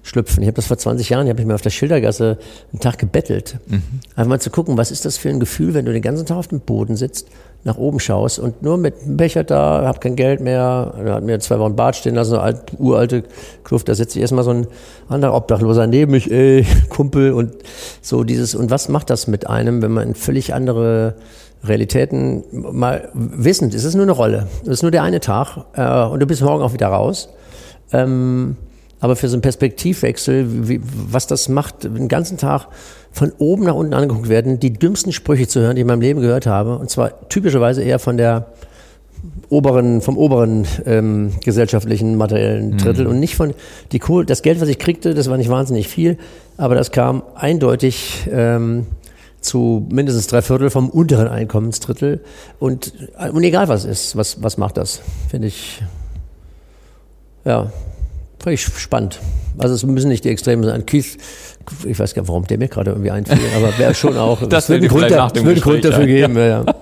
schlüpfen. 0.03 0.41
Ich 0.41 0.47
habe 0.47 0.55
das 0.55 0.67
vor 0.67 0.77
20 0.77 1.09
Jahren, 1.09 1.25
ich 1.25 1.29
habe 1.31 1.41
mich 1.41 1.47
mal 1.47 1.55
auf 1.55 1.61
der 1.61 1.69
Schildergasse 1.69 2.37
einen 2.71 2.79
Tag 2.79 2.97
gebettelt. 2.97 3.57
Einfach 4.15 4.29
mal 4.29 4.39
zu 4.39 4.49
gucken, 4.49 4.77
was 4.77 4.91
ist 4.91 5.05
das 5.05 5.17
für 5.17 5.29
ein 5.29 5.39
Gefühl, 5.39 5.73
wenn 5.73 5.85
du 5.85 5.91
den 5.91 6.01
ganzen 6.01 6.25
Tag 6.25 6.37
auf 6.37 6.47
dem 6.47 6.61
Boden 6.61 6.95
sitzt, 6.95 7.27
nach 7.63 7.77
oben 7.77 7.99
schaust 7.99 8.39
und 8.39 8.61
nur 8.61 8.77
mit 8.77 9.01
einem 9.01 9.17
Becher 9.17 9.43
da, 9.43 9.83
hab 9.85 9.99
kein 9.99 10.15
Geld 10.15 10.39
mehr, 10.39 10.93
da 11.05 11.15
hat 11.15 11.23
mir 11.23 11.39
zwei 11.39 11.59
Wochen 11.59 11.75
Bad 11.75 11.95
stehen 11.95 12.15
lassen, 12.15 12.35
eine 12.35 12.43
alt, 12.43 12.61
uralte 12.77 13.23
Kluft, 13.63 13.89
da 13.89 13.95
sitzt 13.95 14.13
sich 14.13 14.21
erstmal 14.21 14.45
so 14.45 14.51
ein 14.51 14.67
anderer 15.09 15.33
Obdachloser 15.35 15.85
neben 15.85 16.11
mich, 16.11 16.31
ey, 16.31 16.65
Kumpel 16.89 17.33
und 17.33 17.53
so 18.01 18.23
dieses, 18.23 18.55
und 18.55 18.71
was 18.71 18.87
macht 18.87 19.09
das 19.09 19.27
mit 19.27 19.47
einem, 19.47 19.81
wenn 19.81 19.91
man 19.91 20.09
in 20.09 20.15
völlig 20.15 20.53
andere 20.53 21.15
Realitäten 21.63 22.43
mal 22.51 23.09
wissend, 23.13 23.73
es 23.73 23.83
ist 23.83 23.95
nur 23.95 24.03
eine 24.03 24.13
Rolle, 24.13 24.47
es 24.63 24.69
ist 24.69 24.81
nur 24.81 24.91
der 24.91 25.03
eine 25.03 25.19
Tag 25.19 25.57
äh, 25.73 26.05
und 26.05 26.21
du 26.21 26.25
bist 26.25 26.41
morgen 26.41 26.63
auch 26.63 26.73
wieder 26.73 26.87
raus. 26.87 27.29
Ähm, 27.91 28.55
aber 28.99 29.15
für 29.15 29.29
so 29.29 29.35
einen 29.35 29.41
Perspektivwechsel, 29.41 30.69
wie, 30.69 30.81
was 30.83 31.27
das 31.27 31.49
macht, 31.49 31.83
den 31.83 32.07
ganzen 32.07 32.37
Tag 32.37 32.67
von 33.11 33.31
oben 33.37 33.63
nach 33.63 33.75
unten 33.75 33.93
angeguckt 33.93 34.29
werden, 34.29 34.59
die 34.59 34.73
dümmsten 34.73 35.11
Sprüche 35.11 35.47
zu 35.47 35.61
hören, 35.61 35.75
die 35.75 35.81
ich 35.81 35.83
in 35.83 35.87
meinem 35.87 36.01
Leben 36.01 36.21
gehört 36.21 36.45
habe, 36.45 36.77
und 36.77 36.89
zwar 36.89 37.29
typischerweise 37.29 37.81
eher 37.81 37.99
von 37.99 38.17
der 38.17 38.47
oberen, 39.49 40.01
vom 40.01 40.17
oberen 40.17 40.65
ähm, 40.85 41.31
gesellschaftlichen 41.43 42.15
materiellen 42.15 42.77
Drittel 42.77 43.07
und 43.07 43.19
nicht 43.19 43.35
von 43.35 43.53
die 43.91 43.99
Kohle, 43.99 44.25
das 44.25 44.41
Geld, 44.41 44.61
was 44.61 44.69
ich 44.69 44.79
kriegte, 44.79 45.13
das 45.13 45.29
war 45.29 45.37
nicht 45.37 45.49
wahnsinnig 45.49 45.87
viel, 45.87 46.17
aber 46.57 46.75
das 46.75 46.91
kam 46.91 47.23
eindeutig 47.35 48.27
ähm, 48.31 48.85
zu 49.41 49.87
mindestens 49.89 50.27
drei 50.27 50.41
Viertel 50.41 50.69
vom 50.69 50.89
unteren 50.89 51.27
Einkommensdrittel. 51.27 52.21
Und, 52.59 52.93
und 53.31 53.43
egal 53.43 53.67
was 53.67 53.85
ist, 53.85 54.15
was, 54.15 54.43
was 54.43 54.57
macht 54.57 54.77
das, 54.77 55.01
finde 55.29 55.47
ich, 55.47 55.81
ja, 57.45 57.71
völlig 58.41 58.61
spannend. 58.63 59.19
Also 59.57 59.75
es 59.75 59.83
müssen 59.83 60.09
nicht 60.09 60.23
die 60.23 60.29
Extremen 60.29 60.63
sein. 60.63 60.85
Keith, 60.85 61.17
ich 61.85 61.99
weiß 61.99 62.13
gar 62.13 62.21
nicht, 62.21 62.29
warum 62.29 62.45
der 62.47 62.57
mir 62.57 62.67
gerade 62.67 62.91
irgendwie 62.91 63.11
einfiel, 63.11 63.37
aber 63.55 63.77
wäre 63.77 63.93
schon 63.93 64.17
auch. 64.17 64.41
Das 64.49 64.65
es 64.65 64.69
wird 64.69 64.91
fällt 64.91 65.11
einen 65.13 65.31
Grund, 65.31 65.45
da- 65.45 65.61
Grund 65.61 65.85
dafür 65.85 66.05
geben. 66.05 66.35
Ja. 66.37 66.45
Ja. 66.47 66.65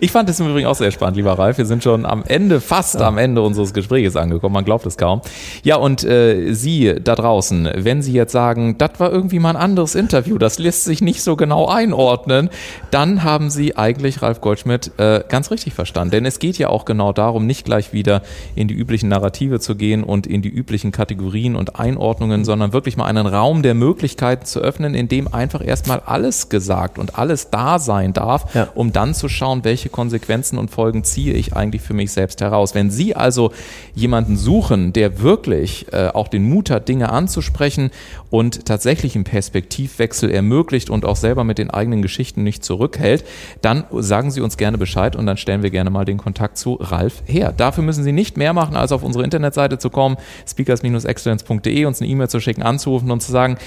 Ich 0.00 0.10
fand 0.12 0.28
es 0.28 0.40
im 0.40 0.48
Übrigen 0.48 0.66
auch 0.66 0.74
sehr 0.74 0.90
spannend, 0.90 1.16
lieber 1.16 1.32
Ralf. 1.38 1.58
Wir 1.58 1.66
sind 1.66 1.82
schon 1.82 2.06
am 2.06 2.22
Ende, 2.26 2.60
fast 2.60 2.96
am 3.00 3.18
Ende 3.18 3.42
unseres 3.42 3.72
Gesprächs 3.72 4.16
angekommen. 4.16 4.52
Man 4.54 4.64
glaubt 4.64 4.86
es 4.86 4.96
kaum. 4.96 5.20
Ja, 5.62 5.76
und 5.76 6.04
äh, 6.04 6.52
Sie 6.52 6.94
da 7.02 7.14
draußen, 7.14 7.68
wenn 7.76 8.02
Sie 8.02 8.12
jetzt 8.12 8.32
sagen, 8.32 8.78
das 8.78 8.90
war 8.98 9.10
irgendwie 9.12 9.38
mal 9.38 9.50
ein 9.50 9.56
anderes 9.56 9.94
Interview, 9.94 10.38
das 10.38 10.58
lässt 10.58 10.84
sich 10.84 11.00
nicht 11.00 11.22
so 11.22 11.36
genau 11.36 11.66
einordnen, 11.66 12.50
dann 12.90 13.22
haben 13.24 13.50
Sie 13.50 13.76
eigentlich 13.76 14.22
Ralf 14.22 14.40
Goldschmidt 14.40 14.92
äh, 14.98 15.22
ganz 15.28 15.50
richtig 15.50 15.74
verstanden. 15.74 16.10
Denn 16.12 16.26
es 16.26 16.38
geht 16.38 16.58
ja 16.58 16.68
auch 16.68 16.84
genau 16.84 17.12
darum, 17.12 17.46
nicht 17.46 17.64
gleich 17.64 17.92
wieder 17.92 18.22
in 18.54 18.68
die 18.68 18.74
üblichen 18.74 19.08
Narrative 19.08 19.60
zu 19.60 19.74
gehen 19.76 20.04
und 20.04 20.26
in 20.26 20.42
die 20.42 20.48
üblichen 20.48 20.92
Kategorien 20.92 21.56
und 21.56 21.78
Einordnungen, 21.78 22.44
sondern 22.44 22.72
wirklich 22.72 22.96
mal 22.96 23.06
einen 23.06 23.26
Raum 23.26 23.62
der 23.62 23.74
Möglichkeiten 23.74 24.44
zu 24.46 24.60
öffnen, 24.60 24.94
in 24.94 25.08
dem 25.08 25.32
einfach 25.32 25.64
erstmal 25.64 26.00
alles 26.06 26.48
gesagt 26.48 26.98
und 26.98 27.18
alles 27.18 27.50
da 27.50 27.78
sein 27.78 28.12
darf, 28.12 28.54
Ja. 28.54 28.68
um 28.74 28.92
dann 28.92 29.14
zu 29.14 29.28
schauen, 29.28 29.55
welche 29.64 29.88
Konsequenzen 29.88 30.58
und 30.58 30.70
Folgen 30.70 31.04
ziehe 31.04 31.34
ich 31.34 31.54
eigentlich 31.54 31.82
für 31.82 31.94
mich 31.94 32.12
selbst 32.12 32.40
heraus. 32.40 32.74
Wenn 32.74 32.90
Sie 32.90 33.14
also 33.14 33.52
jemanden 33.94 34.36
suchen, 34.36 34.92
der 34.92 35.20
wirklich 35.20 35.92
äh, 35.92 36.08
auch 36.08 36.28
den 36.28 36.48
Mut 36.48 36.70
hat, 36.70 36.88
Dinge 36.88 37.10
anzusprechen 37.10 37.90
und 38.30 38.66
tatsächlich 38.66 39.14
einen 39.14 39.24
Perspektivwechsel 39.24 40.30
ermöglicht 40.30 40.90
und 40.90 41.04
auch 41.04 41.16
selber 41.16 41.44
mit 41.44 41.58
den 41.58 41.70
eigenen 41.70 42.02
Geschichten 42.02 42.42
nicht 42.42 42.64
zurückhält, 42.64 43.24
dann 43.62 43.84
sagen 43.92 44.30
Sie 44.30 44.40
uns 44.40 44.56
gerne 44.56 44.78
Bescheid 44.78 45.16
und 45.16 45.26
dann 45.26 45.36
stellen 45.36 45.62
wir 45.62 45.70
gerne 45.70 45.90
mal 45.90 46.04
den 46.04 46.18
Kontakt 46.18 46.58
zu 46.58 46.74
Ralf 46.74 47.22
her. 47.26 47.52
Dafür 47.56 47.84
müssen 47.84 48.04
Sie 48.04 48.12
nicht 48.12 48.36
mehr 48.36 48.52
machen, 48.52 48.76
als 48.76 48.92
auf 48.92 49.02
unsere 49.02 49.24
Internetseite 49.24 49.78
zu 49.78 49.90
kommen, 49.90 50.16
speakers-excellence.de, 50.48 51.84
uns 51.84 52.00
eine 52.00 52.10
E-Mail 52.10 52.28
zu 52.28 52.40
schicken, 52.40 52.62
anzurufen 52.62 53.10
und 53.10 53.22
zu 53.22 53.32
sagen, 53.32 53.58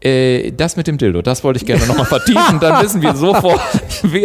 äh, 0.00 0.52
das 0.52 0.76
mit 0.76 0.86
dem 0.86 0.96
Dildo, 0.98 1.22
das 1.22 1.42
wollte 1.42 1.58
ich 1.58 1.66
gerne 1.66 1.86
nochmal 1.86 2.06
vertiefen. 2.06 2.60
Dann 2.60 2.82
wissen 2.84 3.02
wir 3.02 3.14
sofort, 3.16 3.60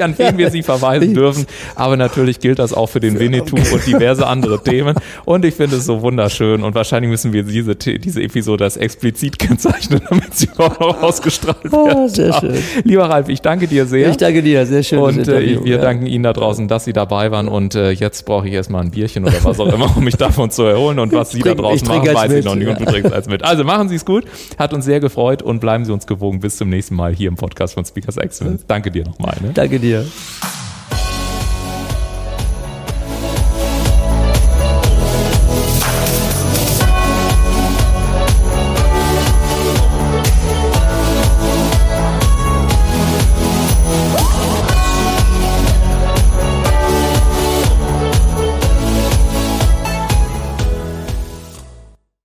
an 0.02 0.14
wen 0.18 0.38
wir 0.38 0.52
Sie 0.52 0.62
verweisen 0.64 1.14
dürfen. 1.14 1.46
Aber 1.76 1.98
natürlich 1.98 2.40
gilt 2.40 2.60
das 2.60 2.74
auch 2.74 2.88
für 2.88 3.00
den 3.00 3.20
Winnetou 3.20 3.56
und 3.56 3.86
diverse 3.88 4.28
andere 4.28 4.64
Themen. 4.64 4.96
Und 5.26 5.46
ich 5.46 5.56
finde 5.56 5.78
es 5.78 5.86
so 5.86 6.02
wunderschön. 6.02 6.64
Und 6.64 6.76
wahrscheinlich 6.76 7.10
müssen 7.10 7.34
wir 7.34 7.44
diese, 7.44 7.76
diese 7.76 8.22
Episode 8.22 8.66
als 8.66 8.78
explizit 8.78 9.40
kennzeichnen, 9.40 10.02
damit 10.10 10.36
sie 10.36 10.46
überhaupt 10.46 10.80
noch 10.80 11.02
ausgestrahlt 11.02 11.64
wird. 11.64 11.74
Ah, 11.74 12.08
sehr 12.08 12.34
schön. 12.34 12.58
Lieber 12.84 13.06
Ralf, 13.10 13.30
ich 13.30 13.42
danke 13.42 13.68
dir 13.68 13.86
sehr. 13.86 14.10
Ich 14.10 14.18
danke 14.18 14.44
dir, 14.44 14.66
sehr 14.66 14.84
schön. 14.84 15.00
Und 15.00 15.28
äh, 15.28 15.64
wir 15.64 15.80
danken 15.80 16.06
Ihnen 16.06 16.24
da 16.24 16.34
draußen, 16.34 16.68
dass 16.68 16.86
Sie 16.86 16.94
dabei 16.94 17.32
waren. 17.32 17.48
Und 17.48 17.76
äh, 17.76 17.92
jetzt 17.92 18.26
brauche 18.26 18.48
ich 18.48 18.54
erstmal 18.54 18.84
ein 18.84 18.92
Bierchen 18.92 19.26
oder 19.26 19.44
was 19.44 19.60
auch 19.60 19.74
immer, 19.74 19.96
um 19.98 20.04
mich 20.04 20.18
davon 20.18 20.52
zu 20.52 20.64
erholen. 20.64 21.00
Und 21.00 21.12
was 21.14 21.32
Sie 21.32 21.40
da 21.40 21.52
trink- 21.52 21.62
draußen 21.62 21.76
ich 21.78 21.84
trinke 21.84 22.14
machen, 22.14 22.24
weiß 22.24 22.32
ich 22.32 22.38
mit, 22.38 22.46
noch 22.46 22.56
nicht. 22.56 22.68
Und 22.68 22.80
ja. 22.80 22.86
du 22.86 22.92
trinkst 22.92 23.14
als 23.14 23.28
mit. 23.28 23.44
Also 23.44 23.64
machen 23.64 23.90
Sie 23.90 23.96
es 23.96 24.06
gut. 24.06 24.26
Hat 24.60 24.74
uns 24.74 24.86
sehr 24.86 25.00
gefreut 25.00 25.42
und 25.42 25.63
bleiben 25.64 25.86
Sie 25.86 25.94
uns 25.94 26.06
gewogen. 26.06 26.42
Bis 26.42 26.58
zum 26.58 26.68
nächsten 26.68 26.94
Mal 26.94 27.16
hier 27.16 27.30
im 27.30 27.38
Podcast 27.38 27.74
von 27.74 27.86
Speakers 27.86 28.18
Excellence. 28.18 28.66
Danke 28.68 28.92
dir 28.92 29.06
nochmal. 29.06 29.38
Ne? 29.40 29.52
Danke 29.54 29.80
dir. 29.80 30.06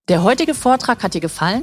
Der 0.08 0.24
heutige 0.24 0.54
Vortrag 0.54 1.04
hat 1.04 1.14
dir 1.14 1.20
gefallen? 1.20 1.62